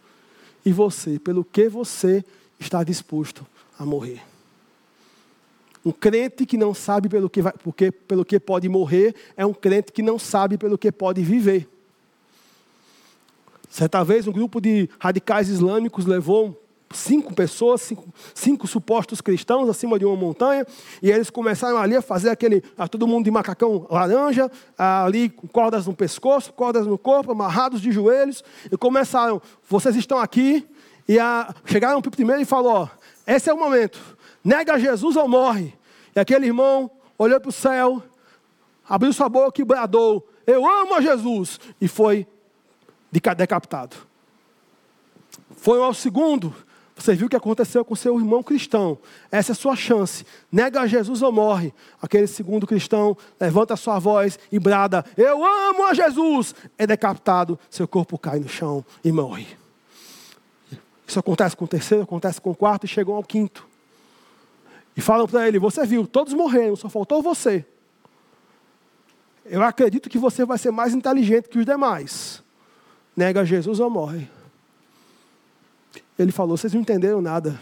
E 0.65 0.71
você, 0.71 1.17
pelo 1.17 1.43
que 1.43 1.69
você 1.69 2.23
está 2.59 2.83
disposto 2.83 3.47
a 3.79 3.85
morrer? 3.85 4.21
Um 5.83 5.91
crente 5.91 6.45
que 6.45 6.57
não 6.57 6.73
sabe 6.73 7.09
pelo 7.09 7.29
que, 7.29 7.41
vai, 7.41 7.53
porque, 7.63 7.91
pelo 7.91 8.23
que 8.23 8.39
pode 8.39 8.69
morrer 8.69 9.15
é 9.35 9.45
um 9.45 9.53
crente 9.53 9.91
que 9.91 10.03
não 10.03 10.19
sabe 10.19 10.57
pelo 10.57 10.77
que 10.77 10.91
pode 10.91 11.23
viver. 11.23 11.67
Certa 13.69 14.03
vez, 14.03 14.27
um 14.27 14.31
grupo 14.31 14.59
de 14.59 14.89
radicais 14.99 15.49
islâmicos 15.49 16.05
levou 16.05 16.61
cinco 16.93 17.33
pessoas, 17.33 17.81
cinco, 17.81 18.07
cinco, 18.33 18.67
supostos 18.67 19.21
cristãos 19.21 19.69
acima 19.69 19.97
de 19.97 20.05
uma 20.05 20.15
montanha, 20.15 20.65
e 21.01 21.11
eles 21.11 21.29
começaram 21.29 21.77
ali 21.77 21.95
a 21.95 22.01
fazer 22.01 22.29
aquele, 22.29 22.63
a 22.77 22.87
todo 22.87 23.07
mundo 23.07 23.25
de 23.25 23.31
macacão 23.31 23.87
laranja, 23.89 24.49
ali 24.77 25.29
com 25.29 25.47
cordas 25.47 25.87
no 25.87 25.93
pescoço, 25.93 26.53
cordas 26.53 26.85
no 26.85 26.97
corpo, 26.97 27.31
amarrados 27.31 27.81
de 27.81 27.91
joelhos, 27.91 28.43
e 28.71 28.77
começaram, 28.77 29.41
vocês 29.67 29.95
estão 29.95 30.17
aqui, 30.17 30.67
e 31.07 31.19
a, 31.19 31.53
chegaram 31.65 32.01
para 32.01 32.09
o 32.09 32.11
primeiro 32.11 32.41
e 32.41 32.45
falou, 32.45 32.73
ó, 32.73 32.87
esse 33.25 33.49
é 33.49 33.53
o 33.53 33.57
momento, 33.57 33.99
nega 34.43 34.79
Jesus 34.79 35.15
ou 35.15 35.27
morre. 35.27 35.73
E 36.15 36.19
aquele 36.19 36.45
irmão 36.45 36.89
olhou 37.17 37.39
para 37.39 37.49
o 37.49 37.53
céu, 37.53 38.03
abriu 38.87 39.13
sua 39.13 39.29
boca 39.29 39.61
e 39.61 39.65
bradou, 39.65 40.27
eu 40.45 40.65
amo 40.67 40.95
a 40.95 41.01
Jesus, 41.01 41.59
e 41.79 41.87
foi 41.87 42.27
decapitado. 43.11 43.95
Foi 45.55 45.81
ao 45.81 45.93
segundo, 45.93 46.53
você 47.01 47.15
viu 47.15 47.27
o 47.27 47.29
que 47.29 47.35
aconteceu 47.35 47.83
com 47.83 47.95
seu 47.95 48.17
irmão 48.19 48.43
cristão. 48.43 48.97
Essa 49.31 49.51
é 49.51 49.53
a 49.53 49.55
sua 49.55 49.75
chance. 49.75 50.25
Nega 50.51 50.87
Jesus 50.87 51.21
ou 51.21 51.31
morre. 51.31 51.73
Aquele 52.01 52.27
segundo 52.27 52.67
cristão 52.67 53.17
levanta 53.39 53.73
a 53.73 53.77
sua 53.77 53.97
voz 53.97 54.37
e 54.51 54.59
brada: 54.59 55.03
Eu 55.17 55.43
amo 55.43 55.85
a 55.87 55.93
Jesus. 55.93 56.53
É 56.77 56.85
decapitado, 56.85 57.59
seu 57.69 57.87
corpo 57.87 58.17
cai 58.17 58.39
no 58.39 58.47
chão 58.47 58.85
e 59.03 59.11
morre. 59.11 59.47
Isso 61.07 61.19
acontece 61.19 61.57
com 61.57 61.65
o 61.65 61.67
terceiro, 61.67 62.03
acontece 62.03 62.39
com 62.39 62.51
o 62.51 62.55
quarto 62.55 62.85
e 62.85 62.87
chegou 62.87 63.15
ao 63.15 63.23
quinto. 63.23 63.67
E 64.95 65.01
falam 65.01 65.27
para 65.27 65.47
ele: 65.47 65.57
Você 65.57 65.85
viu, 65.85 66.05
todos 66.05 66.33
morreram, 66.33 66.75
só 66.75 66.87
faltou 66.87 67.21
você. 67.21 67.65
Eu 69.43 69.63
acredito 69.63 70.09
que 70.09 70.19
você 70.19 70.45
vai 70.45 70.57
ser 70.57 70.71
mais 70.71 70.93
inteligente 70.93 71.49
que 71.49 71.57
os 71.57 71.65
demais. 71.65 72.43
Nega 73.17 73.43
Jesus 73.43 73.79
ou 73.79 73.89
morre. 73.89 74.29
Ele 76.21 76.31
falou: 76.31 76.55
Vocês 76.55 76.73
não 76.73 76.81
entenderam 76.81 77.21
nada. 77.21 77.59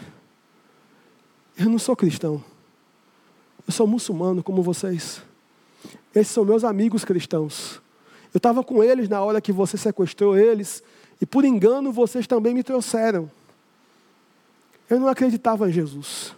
Eu 1.56 1.68
não 1.70 1.78
sou 1.78 1.96
cristão. 1.96 2.42
Eu 3.66 3.72
sou 3.72 3.86
muçulmano 3.86 4.42
como 4.42 4.62
vocês. 4.62 5.22
Esses 6.14 6.32
são 6.32 6.44
meus 6.44 6.62
amigos 6.62 7.04
cristãos. 7.04 7.80
Eu 8.34 8.38
estava 8.38 8.62
com 8.62 8.84
eles 8.84 9.08
na 9.08 9.22
hora 9.22 9.40
que 9.40 9.50
você 9.50 9.76
sequestrou 9.76 10.36
eles, 10.36 10.82
e 11.20 11.26
por 11.26 11.44
engano 11.44 11.90
vocês 11.90 12.26
também 12.26 12.54
me 12.54 12.62
trouxeram. 12.62 13.30
Eu 14.88 15.00
não 15.00 15.08
acreditava 15.08 15.68
em 15.68 15.72
Jesus. 15.72 16.34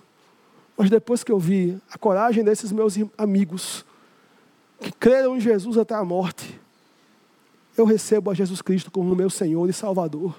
Mas 0.77 0.89
depois 0.89 1.25
que 1.25 1.33
eu 1.33 1.39
vi 1.39 1.79
a 1.91 1.99
coragem 1.99 2.45
desses 2.45 2.71
meus 2.71 2.95
amigos, 3.19 3.85
que 4.81 4.93
creram 4.93 5.37
em 5.37 5.41
Jesus 5.41 5.77
até 5.77 5.95
a 5.95 6.05
morte, 6.05 6.59
eu 7.77 7.85
recebo 7.85 8.31
a 8.31 8.35
Jesus 8.35 8.63
Cristo 8.63 8.91
como 8.91 9.15
meu 9.15 9.31
Senhor 9.31 9.69
e 9.69 9.73
Salvador 9.73 10.35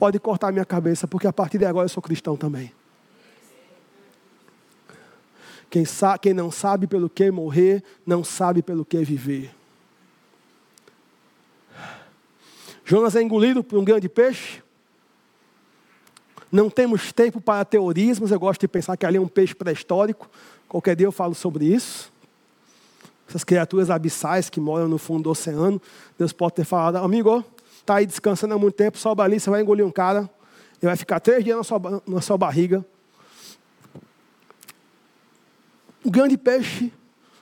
pode 0.00 0.18
cortar 0.18 0.50
minha 0.50 0.64
cabeça, 0.64 1.06
porque 1.06 1.26
a 1.26 1.32
partir 1.32 1.58
de 1.58 1.66
agora 1.66 1.84
eu 1.84 1.88
sou 1.90 2.02
cristão 2.02 2.34
também. 2.34 2.72
Quem, 5.68 5.84
quem 6.22 6.32
não 6.32 6.50
sabe 6.50 6.86
pelo 6.86 7.10
que 7.10 7.30
morrer, 7.30 7.84
não 8.06 8.24
sabe 8.24 8.62
pelo 8.62 8.82
que 8.82 9.04
viver. 9.04 9.54
Jonas 12.82 13.14
é 13.14 13.20
engolido 13.20 13.62
por 13.62 13.78
um 13.78 13.84
grande 13.84 14.08
peixe. 14.08 14.62
Não 16.50 16.70
temos 16.70 17.12
tempo 17.12 17.38
para 17.38 17.62
teorismos. 17.62 18.30
Eu 18.30 18.40
gosto 18.40 18.62
de 18.62 18.68
pensar 18.68 18.96
que 18.96 19.04
ali 19.04 19.18
é 19.18 19.20
um 19.20 19.28
peixe 19.28 19.54
pré-histórico. 19.54 20.30
Qualquer 20.66 20.96
dia 20.96 21.06
eu 21.06 21.12
falo 21.12 21.34
sobre 21.34 21.66
isso. 21.66 22.10
Essas 23.28 23.44
criaturas 23.44 23.90
abissais 23.90 24.48
que 24.48 24.58
moram 24.58 24.88
no 24.88 24.96
fundo 24.96 25.24
do 25.24 25.30
oceano. 25.30 25.80
Deus 26.18 26.32
pode 26.32 26.54
ter 26.54 26.64
falado, 26.64 26.96
amigo, 26.96 27.44
está 27.80 27.96
aí 27.96 28.06
descansando 28.06 28.54
há 28.54 28.58
muito 28.58 28.74
tempo, 28.74 28.98
sobe 28.98 29.22
ali, 29.22 29.40
você 29.40 29.50
vai 29.50 29.60
engolir 29.62 29.84
um 29.84 29.90
cara, 29.90 30.20
ele 30.80 30.88
vai 30.88 30.96
ficar 30.96 31.20
três 31.20 31.44
dias 31.44 31.56
na 31.56 31.64
sua, 31.64 32.02
na 32.06 32.20
sua 32.20 32.38
barriga. 32.38 32.84
O 36.04 36.10
grande 36.10 36.38
peixe 36.38 36.92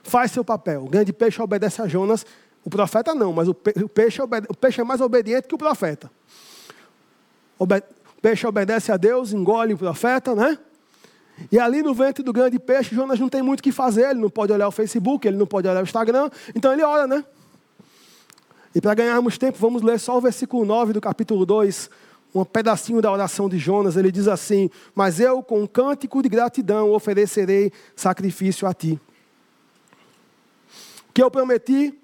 faz 0.03 0.31
seu 0.31 0.43
papel. 0.43 0.83
O 0.83 0.89
grande 0.89 1.13
peixe 1.13 1.41
obedece 1.41 1.81
a 1.81 1.87
Jonas. 1.87 2.25
O 2.65 2.69
profeta 2.69 3.15
não, 3.15 3.31
mas 3.31 3.47
o, 3.47 3.53
peixe, 3.53 4.21
o 4.21 4.57
peixe 4.57 4.81
é 4.81 4.83
mais 4.83 4.99
obediente 4.99 5.47
que 5.47 5.55
o 5.55 5.57
profeta. 5.57 6.11
o 7.57 7.65
peixe 8.21 8.45
obedece 8.45 8.91
a 8.91 8.97
Deus, 8.97 9.31
engole 9.31 9.73
o 9.73 9.77
profeta, 9.77 10.35
né? 10.35 10.57
E 11.49 11.57
ali 11.57 11.81
no 11.81 11.93
ventre 11.93 12.21
do 12.21 12.33
grande 12.33 12.59
peixe, 12.59 12.93
Jonas 12.93 13.17
não 13.17 13.29
tem 13.29 13.41
muito 13.41 13.61
o 13.61 13.63
que 13.63 13.71
fazer. 13.71 14.09
Ele 14.09 14.19
não 14.19 14.29
pode 14.29 14.51
olhar 14.51 14.67
o 14.67 14.71
Facebook, 14.71 15.25
ele 15.25 15.37
não 15.37 15.47
pode 15.47 15.69
olhar 15.69 15.79
o 15.79 15.83
Instagram. 15.83 16.29
Então 16.53 16.73
ele 16.73 16.83
ora, 16.83 17.07
né? 17.07 17.23
E 18.73 18.79
para 18.79 18.93
ganharmos 18.93 19.37
tempo, 19.37 19.57
vamos 19.57 19.81
ler 19.81 19.99
só 19.99 20.17
o 20.17 20.21
versículo 20.21 20.63
9 20.63 20.93
do 20.93 21.01
capítulo 21.01 21.45
2, 21.45 21.89
um 22.33 22.45
pedacinho 22.45 23.01
da 23.01 23.11
oração 23.11 23.49
de 23.49 23.57
Jonas. 23.57 23.97
Ele 23.97 24.11
diz 24.11 24.27
assim: 24.27 24.69
Mas 24.93 25.19
eu, 25.19 25.41
com 25.41 25.63
um 25.63 25.67
cântico 25.67 26.21
de 26.21 26.29
gratidão, 26.29 26.91
oferecerei 26.91 27.71
sacrifício 27.95 28.67
a 28.67 28.73
ti. 28.73 28.99
O 31.09 31.13
que 31.13 31.23
eu 31.23 31.31
prometi, 31.31 31.97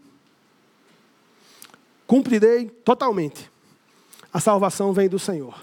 cumprirei 2.07 2.69
totalmente. 2.83 3.51
A 4.33 4.39
salvação 4.39 4.91
vem 4.91 5.07
do 5.07 5.19
Senhor. 5.19 5.55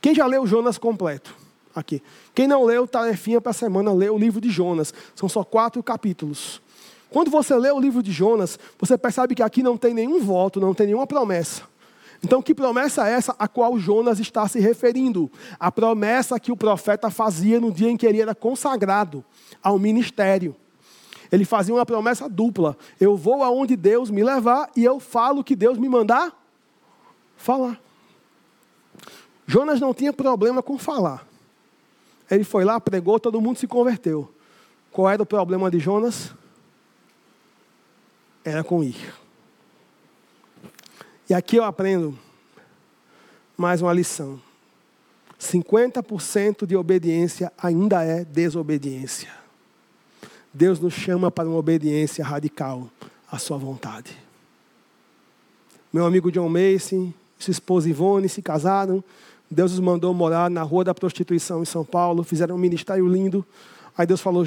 Quem 0.00 0.14
já 0.14 0.26
leu 0.26 0.46
Jonas 0.46 0.76
completo? 0.76 1.34
Aqui. 1.74 2.02
Quem 2.34 2.46
não 2.46 2.64
leu, 2.64 2.86
tarefinha 2.86 3.40
para 3.40 3.50
a 3.50 3.54
semana, 3.54 3.92
lê 3.92 4.08
o 4.08 4.18
livro 4.18 4.40
de 4.40 4.50
Jonas. 4.50 4.92
São 5.14 5.28
só 5.28 5.42
quatro 5.42 5.82
capítulos. 5.82 6.60
Quando 7.14 7.30
você 7.30 7.54
lê 7.54 7.70
o 7.70 7.78
livro 7.78 8.02
de 8.02 8.10
Jonas, 8.10 8.58
você 8.76 8.98
percebe 8.98 9.36
que 9.36 9.42
aqui 9.44 9.62
não 9.62 9.76
tem 9.76 9.94
nenhum 9.94 10.20
voto, 10.20 10.58
não 10.58 10.74
tem 10.74 10.88
nenhuma 10.88 11.06
promessa. 11.06 11.62
Então, 12.24 12.42
que 12.42 12.52
promessa 12.52 13.08
é 13.08 13.12
essa 13.12 13.36
a 13.38 13.46
qual 13.46 13.78
Jonas 13.78 14.18
está 14.18 14.48
se 14.48 14.58
referindo? 14.58 15.30
A 15.56 15.70
promessa 15.70 16.40
que 16.40 16.50
o 16.50 16.56
profeta 16.56 17.10
fazia 17.10 17.60
no 17.60 17.70
dia 17.70 17.88
em 17.88 17.96
que 17.96 18.04
ele 18.04 18.20
era 18.20 18.34
consagrado 18.34 19.24
ao 19.62 19.78
ministério. 19.78 20.56
Ele 21.30 21.44
fazia 21.44 21.72
uma 21.72 21.86
promessa 21.86 22.28
dupla: 22.28 22.76
eu 23.00 23.16
vou 23.16 23.44
aonde 23.44 23.76
Deus 23.76 24.10
me 24.10 24.24
levar 24.24 24.68
e 24.74 24.82
eu 24.82 24.98
falo 24.98 25.42
o 25.42 25.44
que 25.44 25.54
Deus 25.54 25.78
me 25.78 25.88
mandar 25.88 26.36
falar. 27.36 27.80
Jonas 29.46 29.80
não 29.80 29.94
tinha 29.94 30.12
problema 30.12 30.64
com 30.64 30.76
falar. 30.76 31.24
Ele 32.28 32.42
foi 32.42 32.64
lá, 32.64 32.80
pregou, 32.80 33.20
todo 33.20 33.40
mundo 33.40 33.56
se 33.56 33.68
converteu. 33.68 34.28
Qual 34.90 35.08
era 35.08 35.22
o 35.22 35.26
problema 35.26 35.70
de 35.70 35.78
Jonas? 35.78 36.34
Era 38.44 38.62
com 38.62 38.84
ir. 38.84 39.14
E 41.28 41.32
aqui 41.32 41.56
eu 41.56 41.64
aprendo 41.64 42.18
mais 43.56 43.80
uma 43.80 43.92
lição. 43.92 44.38
50% 45.40 46.66
de 46.66 46.76
obediência 46.76 47.52
ainda 47.56 48.02
é 48.04 48.24
desobediência. 48.24 49.30
Deus 50.52 50.78
nos 50.78 50.94
chama 50.94 51.30
para 51.30 51.48
uma 51.48 51.58
obediência 51.58 52.24
radical 52.24 52.88
à 53.30 53.38
sua 53.38 53.58
vontade. 53.58 54.16
Meu 55.92 56.06
amigo 56.06 56.30
John 56.30 56.48
Mason, 56.48 57.12
sua 57.38 57.52
esposa 57.52 57.88
Ivone 57.88 58.28
se 58.28 58.42
casaram. 58.42 59.02
Deus 59.50 59.72
os 59.72 59.80
mandou 59.80 60.12
morar 60.12 60.50
na 60.50 60.62
Rua 60.62 60.84
da 60.84 60.94
Prostituição 60.94 61.62
em 61.62 61.66
São 61.66 61.84
Paulo. 61.84 62.22
Fizeram 62.24 62.56
um 62.56 62.58
ministério 62.58 63.06
lindo. 63.08 63.44
Aí 63.96 64.06
Deus 64.06 64.20
falou: 64.20 64.44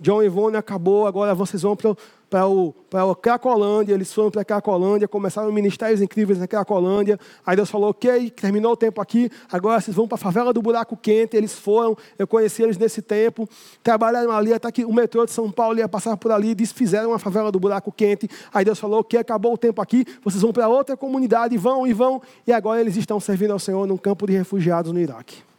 John 0.00 0.22
Ivone 0.22 0.56
acabou, 0.56 1.06
agora 1.06 1.34
vocês 1.34 1.62
vão 1.62 1.76
para 1.76 1.94
para 2.30 2.46
o, 2.46 2.72
para 2.88 3.04
o 3.04 3.14
Cracolândia, 3.14 3.92
eles 3.92 4.14
foram 4.14 4.30
para 4.30 4.42
a 4.42 4.44
Cracolândia, 4.44 5.08
começaram 5.08 5.50
ministérios 5.50 6.00
incríveis 6.00 6.38
na 6.38 6.46
Cracolândia. 6.46 7.18
Aí 7.44 7.56
Deus 7.56 7.68
falou: 7.68 7.90
ok, 7.90 8.30
terminou 8.30 8.72
o 8.72 8.76
tempo 8.76 9.00
aqui, 9.00 9.28
agora 9.50 9.80
vocês 9.80 9.96
vão 9.96 10.06
para 10.06 10.14
a 10.14 10.18
favela 10.18 10.52
do 10.52 10.62
Buraco 10.62 10.96
Quente. 10.96 11.36
Eles 11.36 11.52
foram, 11.52 11.96
eu 12.16 12.28
conheci 12.28 12.62
eles 12.62 12.78
nesse 12.78 13.02
tempo, 13.02 13.48
trabalharam 13.82 14.30
ali 14.30 14.54
até 14.54 14.70
que 14.70 14.84
o 14.84 14.92
metrô 14.92 15.26
de 15.26 15.32
São 15.32 15.50
Paulo 15.50 15.76
ia 15.78 15.88
passar 15.88 16.16
por 16.16 16.30
ali, 16.30 16.54
desfizeram 16.54 17.12
a 17.12 17.18
favela 17.18 17.50
do 17.50 17.58
Buraco 17.58 17.90
Quente. 17.90 18.30
Aí 18.54 18.64
Deus 18.64 18.78
falou: 18.78 19.00
ok, 19.00 19.18
acabou 19.18 19.54
o 19.54 19.58
tempo 19.58 19.82
aqui, 19.82 20.06
vocês 20.22 20.40
vão 20.40 20.52
para 20.52 20.68
outra 20.68 20.96
comunidade, 20.96 21.58
vão 21.58 21.84
e 21.84 21.92
vão, 21.92 22.22
e 22.46 22.52
agora 22.52 22.80
eles 22.80 22.96
estão 22.96 23.18
servindo 23.18 23.52
ao 23.52 23.58
Senhor 23.58 23.88
num 23.88 23.98
campo 23.98 24.24
de 24.24 24.34
refugiados 24.34 24.92
no 24.92 25.00
Iraque. 25.00 25.49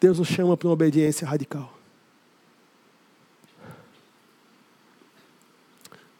Deus 0.00 0.18
nos 0.18 0.28
chama 0.28 0.56
para 0.56 0.66
uma 0.66 0.72
obediência 0.72 1.26
radical. 1.26 1.72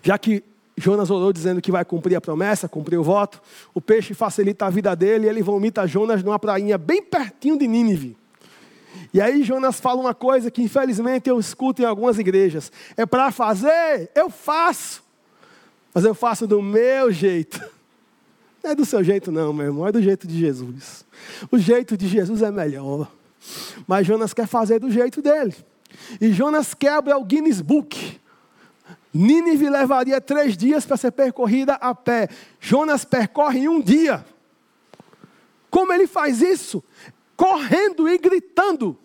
Já 0.03 0.19
que 0.19 0.45
Jonas 0.77 1.11
orou 1.11 1.33
dizendo 1.33 1.61
que 1.61 1.71
vai 1.71 1.85
cumprir 1.85 2.17
a 2.17 2.21
promessa, 2.21 2.69
cumprir 2.69 2.99
o 2.99 3.03
voto. 3.03 3.41
O 3.75 3.81
peixe 3.81 4.15
facilita 4.15 4.67
a 4.67 4.71
vida 4.71 4.95
dele 4.97 5.27
e 5.27 5.29
ele 5.29 5.43
vomita 5.43 5.87
Jonas 5.87 6.23
numa 6.23 6.39
prainha 6.39 6.79
bem 6.79 7.03
pertinho 7.03 7.59
de 7.59 7.67
Nínive. 7.67 8.17
E 9.13 9.21
aí 9.21 9.43
Jonas 9.43 9.81
fala 9.81 10.01
uma 10.01 10.15
coisa 10.15 10.51
que 10.51 10.63
infelizmente 10.63 11.29
eu 11.29 11.39
escuto 11.39 11.83
em 11.83 11.85
algumas 11.85 12.19
igrejas. 12.19 12.73
É 12.97 13.05
para 13.05 13.31
fazer, 13.31 14.11
eu 14.15 14.31
faço. 14.31 15.03
Mas 15.93 16.05
eu 16.05 16.15
faço 16.15 16.47
do 16.47 16.63
meu 16.63 17.13
jeito. 17.13 17.61
Não 18.63 18.71
é 18.71 18.75
do 18.75 18.85
seu 18.85 19.03
jeito 19.03 19.33
não, 19.33 19.53
meu 19.53 19.67
irmão, 19.67 19.87
é 19.87 19.93
do 19.93 20.03
jeito 20.03 20.27
de 20.27 20.39
Jesus. 20.39 21.05
O 21.51 21.59
jeito 21.59 21.97
de 21.97 22.07
Jesus 22.07 22.43
é 22.43 22.51
melhor. 22.51 23.11
Mas 23.87 24.07
Jonas 24.07 24.35
quer 24.35 24.47
fazer 24.47 24.79
do 24.79 24.91
jeito 24.91 25.23
dele. 25.23 25.55
E 26.21 26.33
Jonas 26.33 26.75
quebra 26.75 27.17
o 27.17 27.25
Guinness 27.25 27.61
Book. 27.61 28.21
Nínive 29.13 29.69
levaria 29.69 30.21
três 30.21 30.57
dias 30.57 30.87
para 30.87 30.97
ser 30.97 31.11
percorrida 31.11 31.75
a 31.75 31.95
pé. 31.95 32.29
Jonas 32.61 33.05
percorre 33.05 33.61
em 33.61 33.69
um 33.69 33.81
dia. 33.81 34.25
Como 35.71 35.93
ele 35.93 36.07
faz 36.07 36.41
isso? 36.41 36.83
Correndo 37.37 38.09
e 38.09 38.19
gritando. 38.19 38.99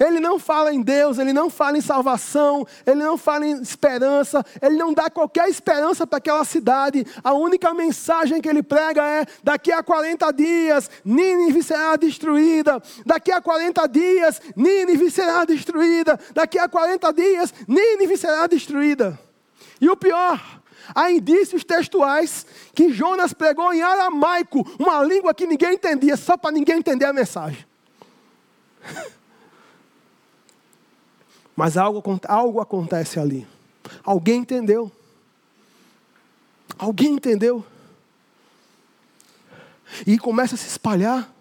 Ele 0.00 0.18
não 0.20 0.38
fala 0.38 0.72
em 0.72 0.82
Deus, 0.82 1.18
ele 1.18 1.32
não 1.32 1.48
fala 1.48 1.78
em 1.78 1.80
salvação, 1.80 2.66
ele 2.84 3.02
não 3.02 3.16
fala 3.16 3.46
em 3.46 3.60
esperança, 3.60 4.44
ele 4.60 4.76
não 4.76 4.92
dá 4.92 5.08
qualquer 5.08 5.48
esperança 5.48 6.06
para 6.06 6.18
aquela 6.18 6.44
cidade. 6.44 7.06
A 7.22 7.32
única 7.32 7.72
mensagem 7.74 8.40
que 8.40 8.48
ele 8.48 8.62
prega 8.62 9.02
é: 9.06 9.26
daqui 9.42 9.70
a 9.72 9.82
40 9.82 10.32
dias, 10.32 10.90
Nínive 11.04 11.62
será 11.62 11.96
destruída. 11.96 12.82
Daqui 13.04 13.30
a 13.30 13.40
40 13.40 13.86
dias, 13.88 14.40
Nínive 14.56 15.10
será 15.10 15.44
destruída. 15.44 16.18
Daqui 16.34 16.58
a 16.58 16.68
40 16.68 17.12
dias, 17.12 17.54
Nínive 17.68 18.16
será 18.16 18.46
destruída. 18.46 19.18
E 19.80 19.88
o 19.88 19.96
pior, 19.96 20.40
há 20.94 21.10
indícios 21.10 21.64
textuais 21.64 22.46
que 22.74 22.92
Jonas 22.92 23.32
pregou 23.32 23.72
em 23.72 23.82
aramaico, 23.82 24.66
uma 24.78 25.02
língua 25.02 25.34
que 25.34 25.46
ninguém 25.46 25.74
entendia, 25.74 26.16
só 26.16 26.36
para 26.36 26.52
ninguém 26.52 26.78
entender 26.78 27.04
a 27.04 27.12
mensagem. 27.12 27.64
Mas 31.56 31.78
algo, 31.78 32.02
algo 32.28 32.60
acontece 32.60 33.18
ali. 33.18 33.46
Alguém 34.04 34.40
entendeu. 34.40 34.92
Alguém 36.78 37.14
entendeu. 37.14 37.64
E 40.06 40.18
começa 40.18 40.54
a 40.54 40.58
se 40.58 40.68
espalhar. 40.68 41.32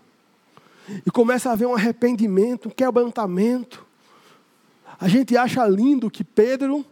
E 1.05 1.11
começa 1.11 1.49
a 1.49 1.53
haver 1.53 1.67
um 1.67 1.75
arrependimento, 1.75 2.69
um 2.69 2.71
quebrantamento. 2.71 3.85
A 4.99 5.09
gente 5.09 5.35
acha 5.35 5.67
lindo 5.67 6.09
que 6.09 6.23
Pedro 6.23 6.85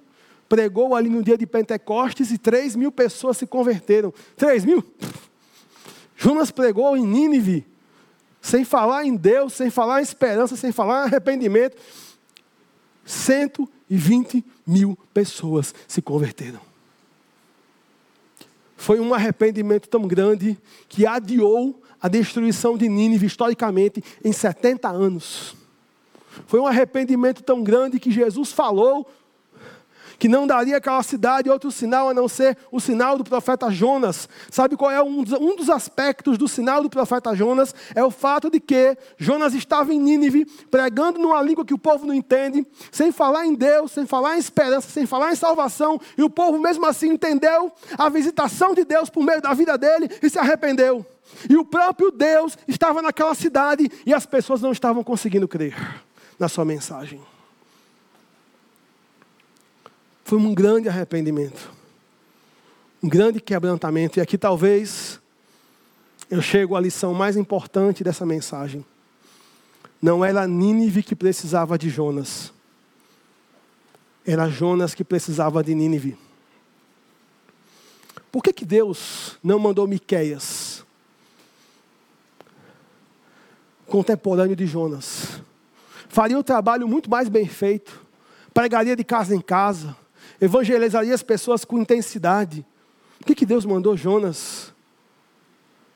pregou 0.50 0.94
ali 0.94 1.10
no 1.10 1.24
dia 1.24 1.38
de 1.38 1.48
Pentecostes 1.48 2.32
e 2.32 2.38
três 2.38 2.76
mil 2.76 2.92
pessoas 2.92 3.38
se 3.38 3.48
converteram. 3.48 4.14
Três 4.36 4.66
mil? 4.66 4.84
Jonas 6.16 6.52
pregou 6.52 6.96
em 6.98 7.06
Nínive, 7.06 7.66
sem 8.42 8.66
falar 8.66 9.06
em 9.06 9.16
Deus, 9.16 9.54
sem 9.54 9.70
falar 9.70 10.00
em 10.00 10.04
esperança, 10.04 10.56
sem 10.56 10.72
falar 10.72 11.04
em 11.04 11.06
arrependimento. 11.06 11.78
120 13.06 14.44
mil 14.66 14.98
pessoas 15.14 15.74
se 15.88 16.02
converteram. 16.02 16.60
Foi 18.76 19.00
um 19.00 19.14
arrependimento 19.14 19.88
tão 19.88 20.08
grande 20.08 20.58
que 20.90 21.06
adiou 21.06 21.82
a 22.02 22.10
destruição 22.10 22.78
de 22.78 22.90
Nínive 22.90 23.26
historicamente 23.26 24.04
em 24.24 24.34
70 24.34 24.90
anos. 24.90 25.56
Foi 26.48 26.60
um 26.60 26.68
arrependimento 26.68 27.42
tão 27.42 27.64
grande 27.64 28.00
que 28.00 28.12
Jesus 28.12 28.52
falou 28.52 29.10
que 30.18 30.28
não 30.28 30.48
daria 30.48 30.78
aquela 30.78 31.02
cidade 31.04 31.50
outro 31.50 31.72
sinal 31.72 32.10
a 32.10 32.14
não 32.14 32.28
ser 32.28 32.58
o 32.72 32.80
sinal 32.80 33.18
do 33.18 33.24
profeta 33.24 33.70
Jonas. 33.70 34.28
Sabe 34.50 34.76
qual 34.76 34.92
é 34.92 35.02
um 35.02 35.24
dos 35.24 35.70
aspectos 35.70 36.38
do 36.38 36.48
sinal 36.48 36.82
do 36.82 36.90
profeta 36.90 37.36
Jonas? 37.36 37.74
É 37.96 38.04
o 38.04 38.12
fato 38.12 38.50
de 38.50 38.60
que 38.60 38.98
Jonas 39.18 39.54
estava 39.54 39.94
em 39.94 40.00
Nínive, 40.00 40.46
pregando 40.70 41.20
numa 41.20 41.42
língua 41.42 41.66
que 41.66 41.74
o 41.74 41.78
povo 41.78 42.06
não 42.06 42.14
entende, 42.14 42.66
sem 42.92 43.12
falar 43.12 43.46
em 43.46 43.54
Deus, 43.54 43.92
sem 43.92 44.06
falar 44.06 44.36
em 44.36 44.40
esperança, 44.40 44.90
sem 44.90 45.06
falar 45.06 45.32
em 45.32 45.36
salvação, 45.36 46.00
e 46.18 46.24
o 46.24 46.30
povo 46.30 46.60
mesmo 46.60 46.86
assim 46.86 47.10
entendeu 47.10 47.72
a 47.98 48.10
visitação 48.10 48.74
de 48.74 48.84
Deus 48.86 49.10
por 49.10 49.24
meio 49.24 49.42
da 49.42 49.54
vida 49.54 49.78
dele 49.78 50.10
e 50.22 50.30
se 50.30 50.40
arrependeu. 50.40 51.06
E 51.50 51.58
o 51.58 51.66
próprio 51.66 52.12
Deus 52.12 52.58
estava 52.68 53.02
naquela 53.02 53.34
cidade 53.34 53.90
e 54.06 54.14
as 54.14 54.26
pessoas 54.26 54.62
não 54.62 54.72
estavam 54.72 55.04
conseguindo 55.04 55.48
crer 55.48 55.76
na 56.38 56.48
sua 56.48 56.66
mensagem. 56.66 57.22
Foi 60.24 60.38
um 60.38 60.54
grande 60.54 60.88
arrependimento, 60.88 61.72
um 63.02 63.10
grande 63.10 63.42
quebrantamento. 63.42 64.20
E 64.20 64.22
aqui 64.22 64.38
talvez 64.38 65.20
eu 66.30 66.42
chego 66.42 66.76
à 66.76 66.80
lição 66.80 67.14
mais 67.14 67.36
importante 67.36 68.04
dessa 68.04 68.26
mensagem. 68.26 68.86
Não 70.02 70.24
era 70.24 70.48
Nínive 70.48 71.04
que 71.04 71.16
precisava 71.16 71.78
de 71.78 71.90
Jonas, 71.90 72.54
era 74.26 74.50
Jonas 74.50 74.96
que 74.96 75.04
precisava 75.04 75.64
de 75.64 75.76
Nínive. 75.76 76.18
Por 78.32 78.42
que, 78.42 78.52
que 78.52 78.66
Deus 78.66 79.38
não 79.44 79.60
mandou 79.60 79.88
Miqueias, 79.88 80.84
contemporâneo 83.86 84.56
de 84.56 84.66
Jonas? 84.66 85.42
Faria 86.10 86.40
o 86.40 86.44
trabalho 86.44 86.88
muito 86.88 87.10
mais 87.10 87.30
bem 87.30 87.48
feito, 87.48 88.04
pregaria 88.54 88.96
de 88.96 89.04
casa 89.04 89.36
em 89.36 89.42
casa, 89.42 89.96
evangelizaria 90.44 91.14
as 91.14 91.24
pessoas 91.24 91.64
com 91.64 91.80
intensidade. 91.80 92.66
Por 93.18 93.28
que, 93.28 93.36
que 93.36 93.46
Deus 93.46 93.66
mandou 93.66 93.96
Jonas? 93.96 94.74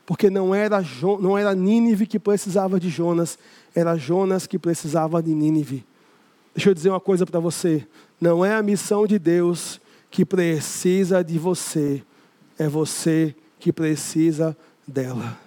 Porque 0.05 0.29
não 0.29 0.55
era, 0.55 0.81
jo, 0.81 1.17
não 1.19 1.37
era 1.37 1.53
Nínive 1.53 2.07
que 2.07 2.17
precisava 2.17 2.79
de 2.79 2.89
Jonas, 2.89 3.37
era 3.75 3.97
Jonas 3.97 4.47
que 4.47 4.57
precisava 4.57 5.21
de 5.21 5.35
Nínive. 5.35 5.85
Deixa 6.55 6.69
eu 6.69 6.73
dizer 6.73 6.89
uma 6.89 6.99
coisa 6.99 7.25
para 7.25 7.41
você: 7.41 7.85
não 8.21 8.45
é 8.45 8.55
a 8.55 8.63
missão 8.63 9.05
de 9.05 9.19
Deus 9.19 9.81
que 10.09 10.23
precisa 10.23 11.21
de 11.21 11.37
você, 11.37 12.01
é 12.57 12.69
você 12.69 13.35
que 13.59 13.73
precisa 13.73 14.55
dela. 14.87 15.37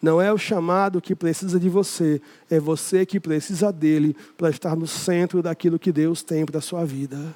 Não 0.00 0.22
é 0.22 0.32
o 0.32 0.38
chamado 0.38 1.00
que 1.00 1.14
precisa 1.16 1.58
de 1.58 1.68
você, 1.68 2.22
é 2.48 2.60
você 2.60 3.04
que 3.04 3.18
precisa 3.18 3.72
dele 3.72 4.14
para 4.36 4.50
estar 4.50 4.76
no 4.76 4.86
centro 4.86 5.42
daquilo 5.42 5.78
que 5.78 5.90
Deus 5.90 6.22
tem 6.22 6.46
para 6.46 6.58
a 6.58 6.62
sua 6.62 6.84
vida. 6.84 7.34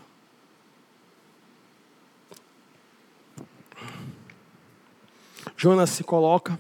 Jonas 5.61 5.91
se 5.91 6.05
coloca 6.05 6.57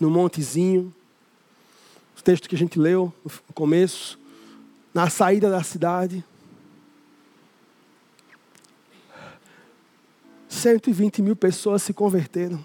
no 0.00 0.10
montezinho, 0.10 0.92
o 2.18 2.20
texto 2.20 2.48
que 2.48 2.56
a 2.56 2.58
gente 2.58 2.80
leu 2.80 3.14
no 3.24 3.54
começo, 3.54 4.18
na 4.92 5.08
saída 5.08 5.48
da 5.48 5.62
cidade. 5.62 6.24
120 10.48 11.22
mil 11.22 11.36
pessoas 11.36 11.84
se 11.84 11.94
converteram. 11.94 12.62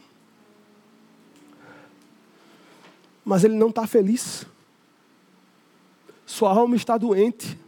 Mas 3.23 3.43
ele 3.43 3.53
não 3.53 3.69
está 3.69 3.85
feliz. 3.85 4.43
Sua 6.25 6.49
alma 6.49 6.75
está 6.75 6.97
doente. 6.97 7.59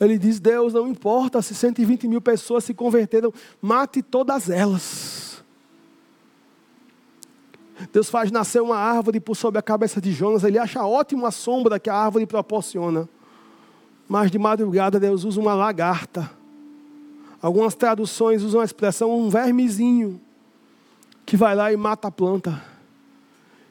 Ele 0.00 0.16
diz: 0.16 0.40
Deus, 0.40 0.72
não 0.72 0.88
importa 0.88 1.42
se 1.42 1.54
120 1.54 2.08
mil 2.08 2.20
pessoas 2.22 2.64
se 2.64 2.72
converteram, 2.72 3.30
mate 3.60 4.02
todas 4.02 4.48
elas. 4.48 5.31
Deus 7.90 8.10
faz 8.10 8.30
nascer 8.30 8.60
uma 8.60 8.76
árvore 8.76 9.18
por 9.18 9.34
sobre 9.34 9.58
a 9.58 9.62
cabeça 9.62 10.00
de 10.00 10.12
Jonas. 10.12 10.44
Ele 10.44 10.58
acha 10.58 10.84
ótima 10.84 11.28
a 11.28 11.30
sombra 11.30 11.80
que 11.80 11.88
a 11.88 11.94
árvore 11.94 12.26
proporciona. 12.26 13.08
Mas 14.08 14.30
de 14.30 14.38
madrugada 14.38 15.00
Deus 15.00 15.24
usa 15.24 15.40
uma 15.40 15.54
lagarta. 15.54 16.30
Algumas 17.40 17.74
traduções 17.74 18.42
usam 18.42 18.60
a 18.60 18.64
expressão 18.64 19.10
um 19.10 19.28
vermezinho 19.28 20.20
que 21.24 21.36
vai 21.36 21.54
lá 21.54 21.72
e 21.72 21.76
mata 21.76 22.08
a 22.08 22.10
planta. 22.10 22.62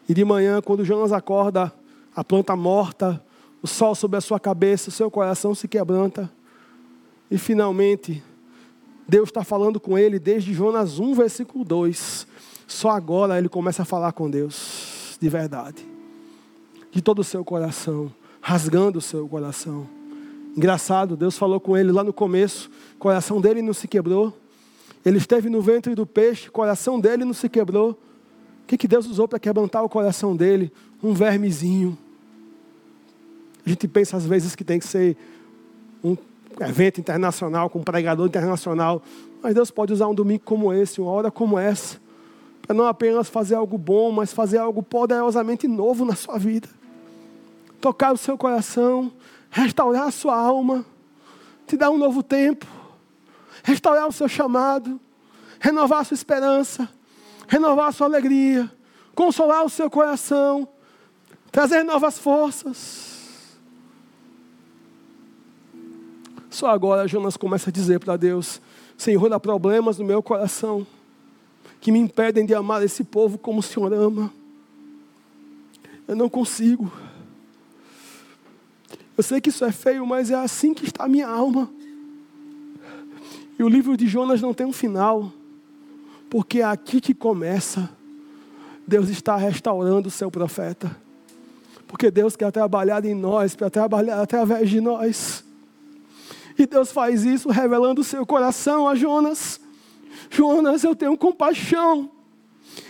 E 0.10 0.14
de 0.14 0.26
manhã, 0.26 0.62
quando 0.62 0.84
Jonas 0.84 1.14
acorda, 1.14 1.72
a 2.16 2.24
planta 2.24 2.56
morta, 2.56 3.24
o 3.62 3.68
sol 3.68 3.96
sobre 3.96 4.18
a 4.18 4.22
sua 4.22 4.40
cabeça, 4.40 4.90
o 4.90 4.92
seu 4.92 5.10
coração 5.10 5.54
se 5.54 5.68
quebranta. 5.68 6.30
E 7.30 7.38
finalmente, 7.38 8.22
Deus 9.08 9.30
está 9.30 9.44
falando 9.44 9.80
com 9.80 9.98
ele 9.98 10.20
desde 10.20 10.54
Jonas 10.54 11.00
1, 11.00 11.14
versículo 11.14 11.64
2. 11.64 12.28
Só 12.72 12.90
agora 12.90 13.38
ele 13.38 13.50
começa 13.50 13.82
a 13.82 13.86
falar 13.86 14.14
com 14.14 14.30
Deus 14.30 15.18
de 15.20 15.28
verdade, 15.28 15.86
de 16.90 17.02
todo 17.02 17.20
o 17.20 17.24
seu 17.24 17.44
coração, 17.44 18.10
rasgando 18.40 18.98
o 18.98 19.02
seu 19.02 19.28
coração. 19.28 19.86
Engraçado, 20.56 21.18
Deus 21.18 21.38
falou 21.38 21.60
com 21.60 21.78
ele 21.78 21.92
lá 21.92 22.02
no 22.02 22.14
começo, 22.14 22.72
o 22.96 22.98
coração 22.98 23.42
dele 23.42 23.62
não 23.62 23.74
se 23.74 23.90
quebrou. 23.90 24.34
Ele 25.04 25.18
esteve 25.18 25.50
no 25.50 25.62
ventre 25.62 25.94
do 25.94 26.06
peixe, 26.06 26.48
o 26.48 26.52
coração 26.52 26.98
dele 26.98 27.26
não 27.26 27.34
se 27.34 27.50
quebrou. 27.50 27.92
O 27.92 28.68
que, 28.68 28.78
que 28.78 28.88
Deus 28.88 29.06
usou 29.06 29.28
para 29.28 29.38
quebrantar 29.38 29.84
o 29.84 29.90
coração 29.90 30.34
dele? 30.34 30.72
Um 31.04 31.14
vermezinho. 31.14 31.98
A 33.66 33.70
gente 33.70 33.86
pensa 33.86 34.16
às 34.16 34.26
vezes 34.26 34.56
que 34.56 34.64
tem 34.64 34.80
que 34.80 34.88
ser 34.88 35.18
um 36.02 36.16
evento 36.62 37.02
internacional, 37.02 37.70
com 37.70 37.80
um 37.80 37.84
pregador 37.84 38.26
internacional. 38.26 39.04
Mas 39.44 39.54
Deus 39.54 39.70
pode 39.70 39.92
usar 39.92 40.08
um 40.08 40.16
domingo 40.16 40.44
como 40.46 40.72
esse, 40.72 41.02
uma 41.02 41.12
hora 41.12 41.30
como 41.30 41.60
essa, 41.60 42.01
para 42.72 42.78
não 42.78 42.88
apenas 42.88 43.28
fazer 43.28 43.56
algo 43.56 43.78
bom, 43.78 44.14
mas 44.14 44.32
fazer 44.32 44.58
algo 44.58 44.82
poderosamente 44.82 45.68
novo 45.68 46.06
na 46.06 46.16
sua 46.16 46.40
vida. 46.40 46.70
Tocar 47.82 48.14
o 48.14 48.18
seu 48.18 48.38
coração, 48.38 49.12
restaurar 49.50 50.08
a 50.08 50.12
sua 50.12 50.38
alma, 50.38 50.86
te 51.68 51.76
dar 51.76 51.90
um 51.90 51.98
novo 51.98 52.24
tempo, 52.24 52.66
restaurar 53.62 54.08
o 54.08 54.12
seu 54.14 54.30
chamado, 54.30 55.02
renovar 55.60 56.00
a 56.00 56.04
sua 56.06 56.16
esperança, 56.16 56.88
renovar 57.46 57.90
a 57.90 57.92
sua 57.92 58.08
alegria, 58.08 58.72
consolar 59.14 59.66
o 59.66 59.70
seu 59.70 59.90
coração, 59.90 60.66
trazer 61.52 61.84
novas 61.84 62.18
forças. 62.18 63.58
Só 66.50 66.68
agora 66.68 67.06
Jonas 67.06 67.36
começa 67.36 67.70
a 67.70 67.74
dizer 67.74 68.00
para 68.00 68.16
Deus: 68.16 68.62
Senhor, 68.98 69.34
há 69.34 69.40
problemas 69.42 69.98
no 69.98 70.06
meu 70.06 70.24
coração 70.24 70.88
que 71.82 71.92
me 71.92 71.98
impedem 72.00 72.46
de 72.46 72.54
amar 72.54 72.84
esse 72.84 73.04
povo 73.04 73.40
como 73.40 73.60
o 73.60 73.64
Senhor 73.64 73.92
ama. 73.92 74.32
Eu 76.08 76.16
não 76.16 76.30
consigo. 76.30 76.92
Eu 79.18 79.24
sei 79.24 79.42
que 79.42 79.50
isso 79.50 79.66
é 79.66 79.72
feio, 79.72 80.06
mas 80.06 80.30
é 80.30 80.36
assim 80.36 80.74
que 80.74 80.86
está 80.86 81.06
a 81.06 81.08
minha 81.08 81.28
alma. 81.28 81.70
E 83.58 83.64
o 83.64 83.68
livro 83.68 83.98
de 83.98 84.08
Jonas 84.08 84.42
não 84.42 84.54
tem 84.54 84.66
um 84.66 84.74
final, 84.74 85.32
porque 86.30 86.60
é 86.60 86.64
aqui 86.64 87.02
que 87.02 87.14
começa. 87.14 87.90
Deus 88.88 89.10
está 89.10 89.36
restaurando 89.36 90.08
o 90.08 90.12
seu 90.12 90.30
profeta. 90.30 90.96
Porque 91.88 92.12
Deus 92.12 92.36
quer 92.36 92.52
trabalhar 92.52 93.06
em 93.06 93.16
nós, 93.16 93.56
para 93.56 93.70
trabalhar 93.70 94.22
através 94.22 94.70
de 94.70 94.82
nós. 94.82 95.44
E 96.58 96.66
Deus 96.66 96.92
faz 96.92 97.24
isso 97.24 97.50
revelando 97.50 98.02
o 98.02 98.04
seu 98.04 98.26
coração 98.26 98.88
a 98.88 98.96
Jonas. 98.96 99.61
Jonas, 100.32 100.84
eu 100.84 100.96
tenho 100.96 101.18
compaixão. 101.18 102.10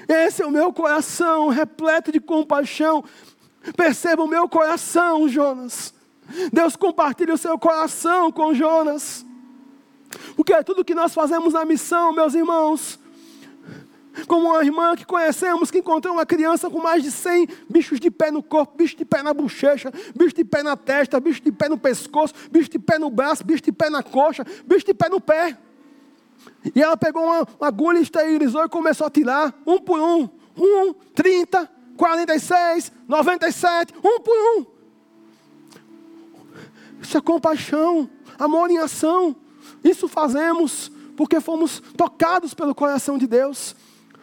Esse 0.08 0.44
é 0.44 0.46
o 0.46 0.52
meu 0.52 0.72
coração, 0.72 1.50
repleto 1.50 2.12
de 2.12 2.20
compaixão. 2.20 3.04
Perceba 3.76 4.24
o 4.24 4.28
meu 4.28 4.48
coração, 4.48 5.28
Jonas. 5.28 5.94
Deus 6.54 6.76
compartilha 6.76 7.34
o 7.34 7.38
seu 7.38 7.58
coração 7.58 8.32
com 8.32 8.54
Jonas. 8.54 9.26
Porque 10.36 10.54
é 10.54 10.62
tudo 10.62 10.86
que 10.86 10.94
nós 10.94 11.14
fazemos 11.14 11.54
na 11.54 11.66
missão, 11.66 12.14
meus 12.14 12.36
irmãos, 12.36 13.00
como 14.28 14.50
uma 14.50 14.64
irmã 14.64 14.96
que 14.96 15.06
conhecemos 15.06 15.72
que 15.72 15.80
encontrou 15.80 16.14
uma 16.14 16.26
criança 16.26 16.70
com 16.70 16.80
mais 16.80 17.02
de 17.02 17.12
100 17.12 17.48
bichos 17.68 18.00
de 18.00 18.12
pé 18.12 18.30
no 18.30 18.44
corpo, 18.44 18.78
bicho 18.78 18.96
de 18.96 19.06
pé 19.06 19.24
na 19.24 19.34
bochecha, 19.34 19.92
bicho 20.16 20.36
de 20.36 20.44
pé 20.44 20.62
na 20.62 20.76
testa, 20.78 21.20
bicho 21.20 21.42
de 21.42 21.52
pé 21.52 21.70
no 21.70 21.78
pescoço, 21.78 22.34
bicho 22.52 22.70
de 22.70 22.78
pé 22.78 23.00
no 23.00 23.10
braço, 23.10 23.44
bicho 23.44 23.64
de 23.64 23.72
pé 23.72 23.89
na 23.89 24.04
coxa, 24.04 24.46
bicho 24.66 24.86
de 24.86 24.94
pé 24.94 25.10
no 25.10 25.20
pé. 25.20 25.58
E 26.76 26.82
ela 26.82 26.96
pegou 26.96 27.24
uma, 27.24 27.48
uma 27.60 27.68
agulha, 27.68 28.00
esterilizou 28.00 28.64
e 28.64 28.70
começou 28.70 29.08
a 29.08 29.10
tirar, 29.10 29.54
um 29.66 29.80
por 29.80 30.00
um. 30.00 30.30
Um, 30.58 30.94
30, 30.94 31.70
46, 31.98 32.92
97, 33.08 33.94
um 34.04 34.20
por 34.20 34.36
um. 34.36 34.66
Isso 37.02 37.18
é 37.18 37.22
compaixão, 37.22 38.10
amor 38.38 38.70
em 38.70 38.78
ação. 38.78 39.36
Isso 39.84 40.08
fazemos 40.08 40.92
porque 41.16 41.39
fomos 41.39 41.82
tocados 41.98 42.54
pelo 42.54 42.74
coração 42.74 43.18
de 43.18 43.28
Deus. 43.28 43.76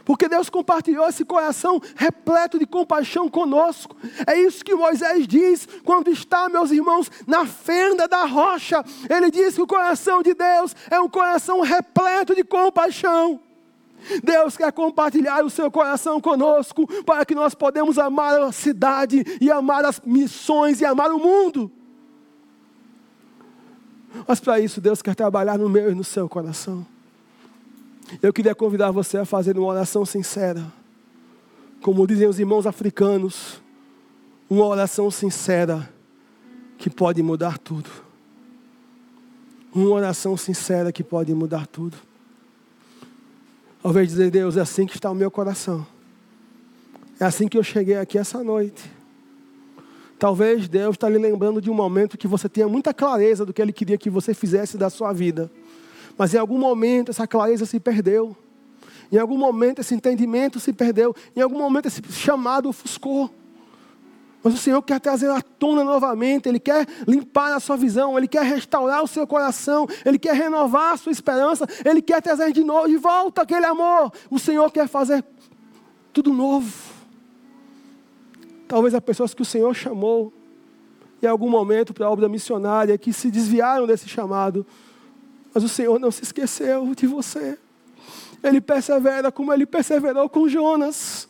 Porque 0.09 0.27
Deus 0.27 0.49
compartilhou 0.49 1.07
esse 1.07 1.23
coração 1.23 1.79
repleto 1.95 2.59
de 2.59 2.65
compaixão 2.65 3.29
conosco. 3.29 3.95
É 4.27 4.41
isso 4.41 4.65
que 4.65 4.75
Moisés 4.75 5.29
diz 5.29 5.69
quando 5.85 6.09
está, 6.09 6.49
meus 6.49 6.71
irmãos, 6.71 7.11
na 7.27 7.45
fenda 7.45 8.09
da 8.09 8.25
rocha. 8.25 8.83
Ele 9.07 9.31
diz 9.31 9.57
que 9.57 9.61
o 9.61 9.67
coração 9.67 10.23
de 10.23 10.33
Deus 10.33 10.75
é 10.91 10.99
um 10.99 11.11
coração 11.11 11.61
repleto 11.61 12.35
de 12.35 12.43
compaixão. 12.43 13.39
Deus 14.25 14.57
quer 14.57 14.73
compartilhar 14.73 15.45
o 15.45 15.51
seu 15.51 15.71
coração 15.71 16.23
conosco 16.23 16.87
para 17.05 17.27
que 17.27 17.35
nós 17.35 17.55
podemos 17.55 17.99
amar 17.99 18.41
a 18.41 18.51
cidade 18.51 19.23
e 19.39 19.51
amar 19.51 19.85
as 19.85 20.01
missões 20.01 20.81
e 20.81 20.87
amar 20.87 21.13
o 21.13 21.19
mundo. 21.19 21.71
Mas 24.27 24.41
para 24.41 24.59
isso 24.59 24.81
Deus 24.81 25.03
quer 25.03 25.15
trabalhar 25.15 25.59
no 25.59 25.69
meu 25.69 25.91
e 25.91 25.95
no 25.95 26.03
seu 26.03 26.27
coração. 26.31 26.87
Eu 28.23 28.33
queria 28.33 28.55
convidar 28.55 28.91
você 28.91 29.19
a 29.19 29.25
fazer 29.25 29.59
uma 29.59 29.69
oração 29.69 30.05
sincera. 30.05 30.65
Como 31.83 32.07
dizem 32.07 32.27
os 32.27 32.41
irmãos 32.41 32.67
africanos, 32.67 33.63
uma 34.49 34.67
oração 34.67 35.11
sincera 35.11 35.89
que 36.79 36.89
pode 36.89 37.23
mudar 37.23 37.59
tudo. 37.59 37.91
Uma 39.75 39.91
oração 39.91 40.37
sincera 40.37 40.91
que 40.91 41.05
pode 41.05 41.35
mudar 41.35 41.67
tudo. 41.67 41.97
Ao 43.83 43.93
dizer, 43.93 44.31
Deus, 44.31 44.57
é 44.57 44.63
assim 44.63 44.87
que 44.87 44.97
está 44.97 45.11
o 45.11 45.15
meu 45.15 45.31
coração. 45.31 45.87
É 47.21 47.25
assim 47.25 47.47
que 47.47 47.59
eu 47.59 47.63
cheguei 47.63 47.97
aqui 47.97 48.17
essa 48.17 48.43
noite. 48.43 48.91
Talvez 50.19 50.69
Deus 50.69 50.97
está 50.97 51.09
lhe 51.09 51.19
lembrando 51.19 51.61
de 51.61 51.71
um 51.71 51.75
momento 51.75 52.19
que 52.19 52.27
você 52.27 52.49
tinha 52.49 52.67
muita 52.67 52.93
clareza 52.93 53.47
do 53.47 53.53
que 53.53 53.63
Ele 53.63 53.73
queria 53.73 53.99
que 53.99 54.11
você 54.11 54.35
fizesse 54.35 54.77
da 54.77 54.91
sua 54.91 55.13
vida. 55.13 55.51
Mas 56.19 56.35
em 56.35 56.39
algum 56.39 56.59
momento 56.59 57.11
essa 57.11 57.27
clareza 57.27 57.64
se 57.64 57.79
perdeu. 57.79 58.37
Em 59.11 59.16
algum 59.16 59.39
momento 59.39 59.79
esse 59.79 59.95
entendimento 59.95 60.59
se 60.59 60.73
perdeu. 60.73 61.14
Em 61.35 61.41
algum 61.41 61.59
momento 61.59 61.87
esse 61.87 62.03
chamado 62.11 62.69
ofuscou. 62.69 63.31
Mas 64.43 64.55
o 64.55 64.57
Senhor 64.57 64.81
quer 64.83 65.01
trazer 65.01 65.31
à 65.31 65.41
tona 65.41 65.83
novamente, 65.83 66.49
Ele 66.49 66.61
quer 66.61 66.87
limpar 67.07 67.55
a 67.55 67.61
sua 67.61 67.77
visão, 67.77 68.16
Ele 68.16 68.29
quer 68.29 68.45
restaurar 68.45 69.03
o 69.03 69.07
seu 69.07 69.27
coração, 69.27 69.87
Ele 70.05 70.19
quer 70.19 70.35
renovar 70.35 70.93
a 70.93 70.97
sua 70.97 71.12
esperança, 71.12 71.66
Ele 71.85 72.01
quer 72.01 72.23
trazer 72.23 72.53
de 72.53 72.62
novo, 72.62 72.89
de 72.89 72.97
volta 72.97 73.43
aquele 73.43 73.66
amor. 73.66 74.12
O 74.31 74.39
Senhor 74.39 74.71
quer 74.71 74.89
fazer 74.89 75.25
tudo 76.12 76.33
novo. 76.33 76.73
Talvez 78.69 78.95
as 78.95 79.01
pessoas 79.01 79.35
que 79.35 79.43
o 79.43 79.45
Senhor 79.45 79.75
chamou 79.75 80.33
em 81.23 81.27
algum 81.27 81.49
momento 81.49 81.93
para 81.93 82.07
a 82.07 82.11
obra 82.11 82.29
missionária, 82.29 82.97
que 82.97 83.12
se 83.12 83.31
desviaram 83.31 83.87
desse 83.87 84.09
chamado, 84.09 84.64
mas 85.55 85.65
o 85.65 85.69
Senhor 85.69 85.99
não 85.99 86.11
se 86.11 86.23
esqueceu 86.23 86.95
de 86.95 87.07
você. 87.07 87.59
Ele 88.43 88.61
persevera 88.61 89.33
como 89.33 89.53
ele 89.53 89.67
perseverou 89.67 90.29
com 90.29 90.49
Jonas. 90.49 91.29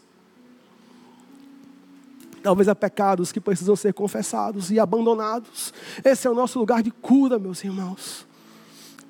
Talvez 2.43 2.69
há 2.69 2.75
pecados 2.75 3.33
que 3.33 3.41
precisam 3.41 3.75
ser 3.75 3.95
confessados 3.95 4.71
e 4.71 4.79
abandonados. 4.79 5.73
Esse 6.05 6.27
é 6.27 6.31
o 6.31 6.35
nosso 6.35 6.59
lugar 6.59 6.83
de 6.83 6.91
cura, 6.91 7.39
meus 7.39 7.63
irmãos. 7.65 8.27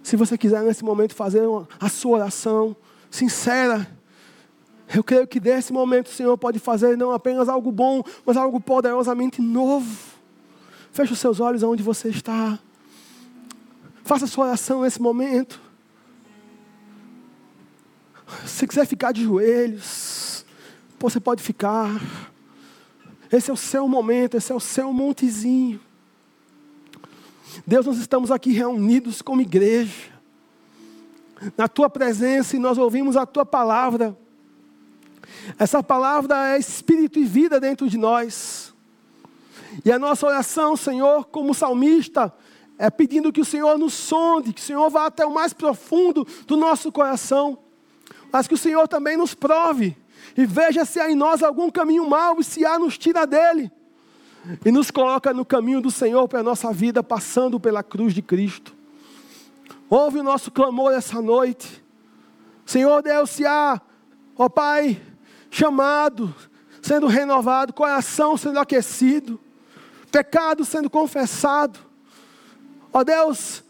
Se 0.03 0.17
você 0.17 0.39
quiser 0.39 0.63
nesse 0.63 0.85
momento 0.85 1.15
fazer 1.15 1.43
a 1.79 1.89
sua 1.89 2.19
oração 2.19 2.75
sincera, 3.11 3.87
eu 4.95 5.05
creio 5.05 5.27
que 5.27 5.39
desse 5.39 5.73
momento 5.73 6.07
o 6.07 6.13
Senhor 6.13 6.37
pode 6.39 6.59
fazer 6.59 6.97
não 6.97 7.13
apenas 7.13 7.49
algo 7.49 7.71
bom, 7.71 8.03
mas 8.25 8.37
algo 8.37 8.59
poderosamente 8.61 9.43
novo. 9.43 10.17
Feche 10.93 11.13
os 11.13 11.19
seus 11.19 11.41
olhos 11.41 11.63
aonde 11.63 11.83
você 11.83 12.09
está. 12.09 12.59
Faça 14.09 14.27
sua 14.27 14.47
oração 14.47 14.81
nesse 14.81 15.03
momento. 15.03 15.61
Se 18.47 18.67
quiser 18.67 18.87
ficar 18.87 19.13
de 19.13 19.23
joelhos, 19.23 20.47
você 20.99 21.21
pode 21.21 21.43
ficar. 21.43 22.01
Esse 23.31 23.51
é 23.51 23.53
o 23.53 23.57
seu 23.57 23.87
momento, 23.87 24.35
esse 24.35 24.51
é 24.51 24.55
o 24.55 24.61
seu 24.61 24.95
montezinho. 24.95 25.79
Deus, 27.67 27.85
nós 27.85 27.99
estamos 27.99 28.31
aqui 28.31 28.51
reunidos 28.51 29.21
como 29.21 29.43
igreja, 29.43 30.11
na 31.55 31.69
tua 31.69 31.91
presença 31.91 32.57
e 32.57 32.59
nós 32.59 32.79
ouvimos 32.79 33.15
a 33.15 33.27
tua 33.27 33.45
palavra. 33.45 34.17
Essa 35.59 35.83
palavra 35.83 36.55
é 36.55 36.59
espírito 36.59 37.19
e 37.19 37.27
vida 37.27 37.61
dentro 37.61 37.87
de 37.87 37.99
nós. 37.99 38.75
E 39.85 39.93
a 39.93 39.99
nossa 39.99 40.27
oração, 40.27 40.79
Senhor, 40.79 41.27
como 41.27 41.53
salmista, 41.53 42.33
é 42.79 42.89
pedindo 42.89 43.33
que 43.33 43.41
o 43.41 43.45
Senhor 43.45 43.77
nos 43.77 43.93
sonde, 43.93 44.53
que 44.53 44.61
o 44.61 44.65
Senhor 44.65 44.89
vá 44.89 45.07
até 45.07 45.27
o 45.27 45.35
mais 45.35 45.53
profundo 45.53 46.27
do 46.47 46.57
nosso 46.57 46.93
coração, 46.93 47.59
mas 48.33 48.47
que 48.47 48.55
o 48.55 48.59
Senhor 48.59 48.87
também 48.87 49.17
nos 49.17 49.35
prove 49.35 49.97
e 50.37 50.47
veja 50.47 50.85
se 50.85 51.01
há 51.01 51.11
em 51.11 51.15
nós 51.17 51.43
algum 51.43 51.71
caminho 51.71 52.09
mau 52.09 52.39
e 52.39 52.45
se 52.45 52.65
há, 52.65 52.79
nos 52.79 52.97
tira 52.97 53.27
dele 53.27 53.71
e 54.65 54.71
nos 54.71 54.91
coloca 54.91 55.35
no 55.35 55.45
caminho 55.45 55.81
do 55.81 55.91
Senhor 55.91 56.29
para 56.29 56.41
a 56.41 56.43
nossa 56.43 56.73
vida, 56.73 57.03
passando 57.03 57.59
pela 57.59 57.83
cruz 57.83 58.15
de 58.15 58.23
Cristo. 58.23 58.75
Ouve 59.91 60.21
o 60.21 60.23
nosso 60.23 60.51
clamor 60.51 60.93
essa 60.93 61.21
noite. 61.21 61.85
Senhor 62.65 63.03
Deus, 63.03 63.31
se 63.31 63.45
há, 63.45 63.81
ó 64.37 64.49
Pai, 64.49 65.01
chamado, 65.51 66.35
sendo 66.81 67.07
renovado, 67.07 67.73
coração 67.73 68.37
sendo 68.37 68.59
aquecido, 68.59 69.41
pecado 70.11 70.65
sendo 70.65 70.89
confessado, 70.89 71.88
Ó 72.99 73.05
Deus, 73.05 73.63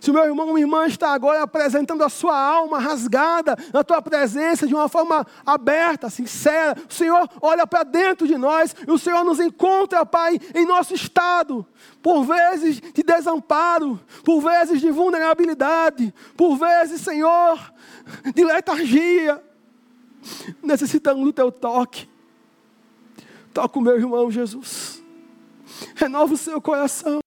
Se 0.00 0.10
o 0.10 0.14
meu 0.14 0.24
irmão 0.24 0.48
ou 0.48 0.54
minha 0.54 0.64
irmã 0.64 0.86
está 0.86 1.12
agora 1.12 1.42
apresentando 1.42 2.02
a 2.02 2.08
sua 2.08 2.36
alma 2.36 2.78
rasgada 2.78 3.56
na 3.72 3.84
tua 3.84 4.02
presença 4.02 4.66
de 4.66 4.74
uma 4.74 4.88
forma 4.88 5.24
aberta, 5.44 6.10
sincera, 6.10 6.76
o 6.88 6.92
Senhor 6.92 7.28
olha 7.40 7.66
para 7.66 7.84
dentro 7.84 8.26
de 8.26 8.36
nós 8.36 8.74
e 8.86 8.90
o 8.90 8.98
Senhor 8.98 9.24
nos 9.24 9.38
encontra, 9.38 10.04
Pai, 10.04 10.40
em 10.54 10.66
nosso 10.66 10.92
estado, 10.92 11.64
por 12.02 12.24
vezes 12.24 12.80
de 12.80 13.02
desamparo, 13.02 14.00
por 14.24 14.40
vezes 14.40 14.80
de 14.80 14.90
vulnerabilidade, 14.90 16.12
por 16.36 16.56
vezes, 16.56 17.00
Senhor, 17.00 17.72
de 18.34 18.44
letargia. 18.44 19.40
Necessitamos 20.62 21.24
do 21.24 21.32
teu 21.32 21.52
toque. 21.52 22.08
Toca 23.54 23.78
o 23.78 23.82
meu 23.82 23.96
irmão 23.96 24.30
Jesus. 24.30 25.00
Renova 25.94 26.34
o 26.34 26.36
seu 26.36 26.60
coração. 26.60 27.20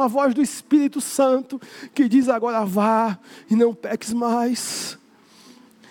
A 0.00 0.06
voz 0.06 0.34
do 0.34 0.42
Espírito 0.42 1.00
Santo 1.00 1.60
que 1.94 2.08
diz 2.08 2.28
agora 2.28 2.64
vá 2.64 3.18
e 3.50 3.56
não 3.56 3.74
peques 3.74 4.12
mais. 4.12 4.98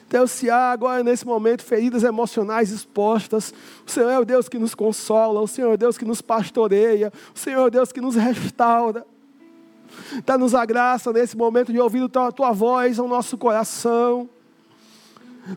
Deus, 0.10 0.32
se 0.32 0.50
há 0.50 0.72
agora 0.72 1.04
nesse 1.04 1.26
momento 1.26 1.64
feridas 1.64 2.04
emocionais 2.04 2.72
expostas, 2.72 3.54
o 3.86 3.92
Senhor 3.92 4.10
é 4.10 4.20
o 4.20 4.26
Deus 4.26 4.48
que 4.48 4.60
nos 4.60 4.76
consola, 4.76 5.42
o 5.42 5.48
Senhor 5.48 5.72
é 5.72 5.74
o 5.74 5.78
Deus 5.78 5.98
que 5.98 6.06
nos 6.06 6.22
pastoreia, 6.22 7.12
o 7.34 7.40
Senhor 7.40 7.62
é 7.62 7.66
o 7.66 7.70
Deus 7.70 7.92
que 7.92 8.00
nos 8.00 8.16
restaura. 8.16 9.06
Dá-nos 10.26 10.54
a 10.54 10.66
graça 10.66 11.12
nesse 11.12 11.36
momento 11.36 11.72
de 11.72 11.80
ouvir 11.80 12.04
a 12.04 12.10
tua, 12.10 12.28
a 12.28 12.32
tua 12.32 12.52
voz 12.52 13.00
ao 13.00 13.08
nosso 13.08 13.38
coração. 13.38 14.30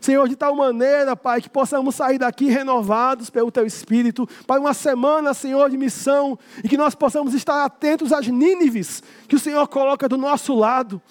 Senhor, 0.01 0.27
de 0.29 0.35
tal 0.35 0.55
maneira, 0.55 1.15
Pai, 1.15 1.41
que 1.41 1.49
possamos 1.49 1.95
sair 1.95 2.19
daqui 2.19 2.45
renovados 2.45 3.29
pelo 3.29 3.51
Teu 3.51 3.65
Espírito, 3.65 4.29
para 4.45 4.61
uma 4.61 4.73
semana, 4.73 5.33
Senhor, 5.33 5.67
de 5.69 5.77
missão, 5.77 6.37
e 6.63 6.69
que 6.69 6.77
nós 6.77 6.93
possamos 6.93 7.33
estar 7.33 7.65
atentos 7.65 8.13
às 8.13 8.27
Nínives 8.27 9.01
que 9.27 9.35
o 9.35 9.39
Senhor 9.39 9.67
coloca 9.67 10.07
do 10.07 10.17
nosso 10.17 10.53
lado, 10.53 11.01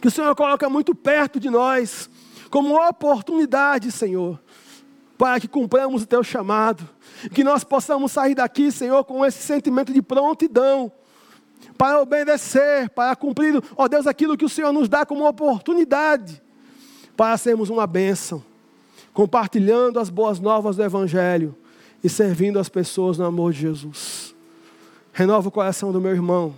que 0.00 0.06
o 0.06 0.10
Senhor 0.10 0.32
coloca 0.36 0.68
muito 0.70 0.94
perto 0.94 1.40
de 1.40 1.50
nós, 1.50 2.08
como 2.50 2.76
oportunidade, 2.88 3.90
Senhor, 3.90 4.38
para 5.16 5.40
que 5.40 5.48
cumpramos 5.48 6.02
o 6.04 6.06
Teu 6.06 6.22
chamado, 6.22 6.88
e 7.24 7.28
que 7.28 7.42
nós 7.42 7.64
possamos 7.64 8.12
sair 8.12 8.36
daqui, 8.36 8.70
Senhor, 8.70 9.02
com 9.04 9.26
esse 9.26 9.42
sentimento 9.42 9.92
de 9.92 10.00
prontidão, 10.00 10.92
para 11.76 12.00
obedecer, 12.00 12.88
para 12.90 13.16
cumprir, 13.16 13.60
ó 13.76 13.88
Deus, 13.88 14.06
aquilo 14.06 14.36
que 14.36 14.44
o 14.44 14.48
Senhor 14.48 14.72
nos 14.72 14.88
dá 14.88 15.04
como 15.04 15.28
oportunidade 15.28 16.40
para 17.18 17.36
sermos 17.36 17.68
uma 17.68 17.84
bênção, 17.84 18.44
compartilhando 19.12 19.98
as 19.98 20.08
boas 20.08 20.38
novas 20.38 20.76
do 20.76 20.84
Evangelho 20.84 21.52
e 22.02 22.08
servindo 22.08 22.60
as 22.60 22.68
pessoas 22.68 23.18
no 23.18 23.24
amor 23.24 23.52
de 23.52 23.58
Jesus. 23.58 24.32
Renova 25.12 25.48
o 25.48 25.50
coração 25.50 25.90
do 25.90 26.00
meu 26.00 26.12
irmão, 26.12 26.54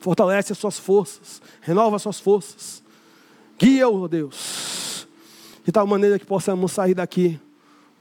fortalece 0.00 0.50
as 0.50 0.58
suas 0.58 0.76
forças, 0.76 1.40
renova 1.60 1.94
as 1.94 2.02
suas 2.02 2.18
forças, 2.18 2.82
guia-o, 3.56 4.08
Deus, 4.08 5.06
de 5.64 5.70
tal 5.70 5.86
maneira 5.86 6.18
que 6.18 6.26
possamos 6.26 6.72
sair 6.72 6.94
daqui 6.94 7.38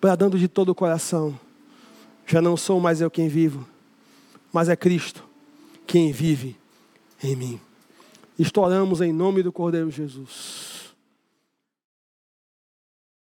bradando 0.01 0.39
de 0.39 0.47
todo 0.47 0.70
o 0.70 0.76
coração. 0.76 1.39
Já 2.26 2.41
não 2.41 2.57
sou 2.57 2.80
mais 2.80 2.99
eu 2.99 3.11
quem 3.11 3.28
vivo, 3.28 3.63
mas 4.51 4.70
é 4.70 4.76
Cristo 4.76 5.24
quem 5.86 6.11
vive 6.11 6.57
em 7.24 7.36
mim. 7.36 7.61
Estouramos 8.39 9.01
em 9.01 9.13
nome 9.13 9.43
do 9.43 9.51
Cordeiro 9.51 9.91
Jesus. 9.91 10.79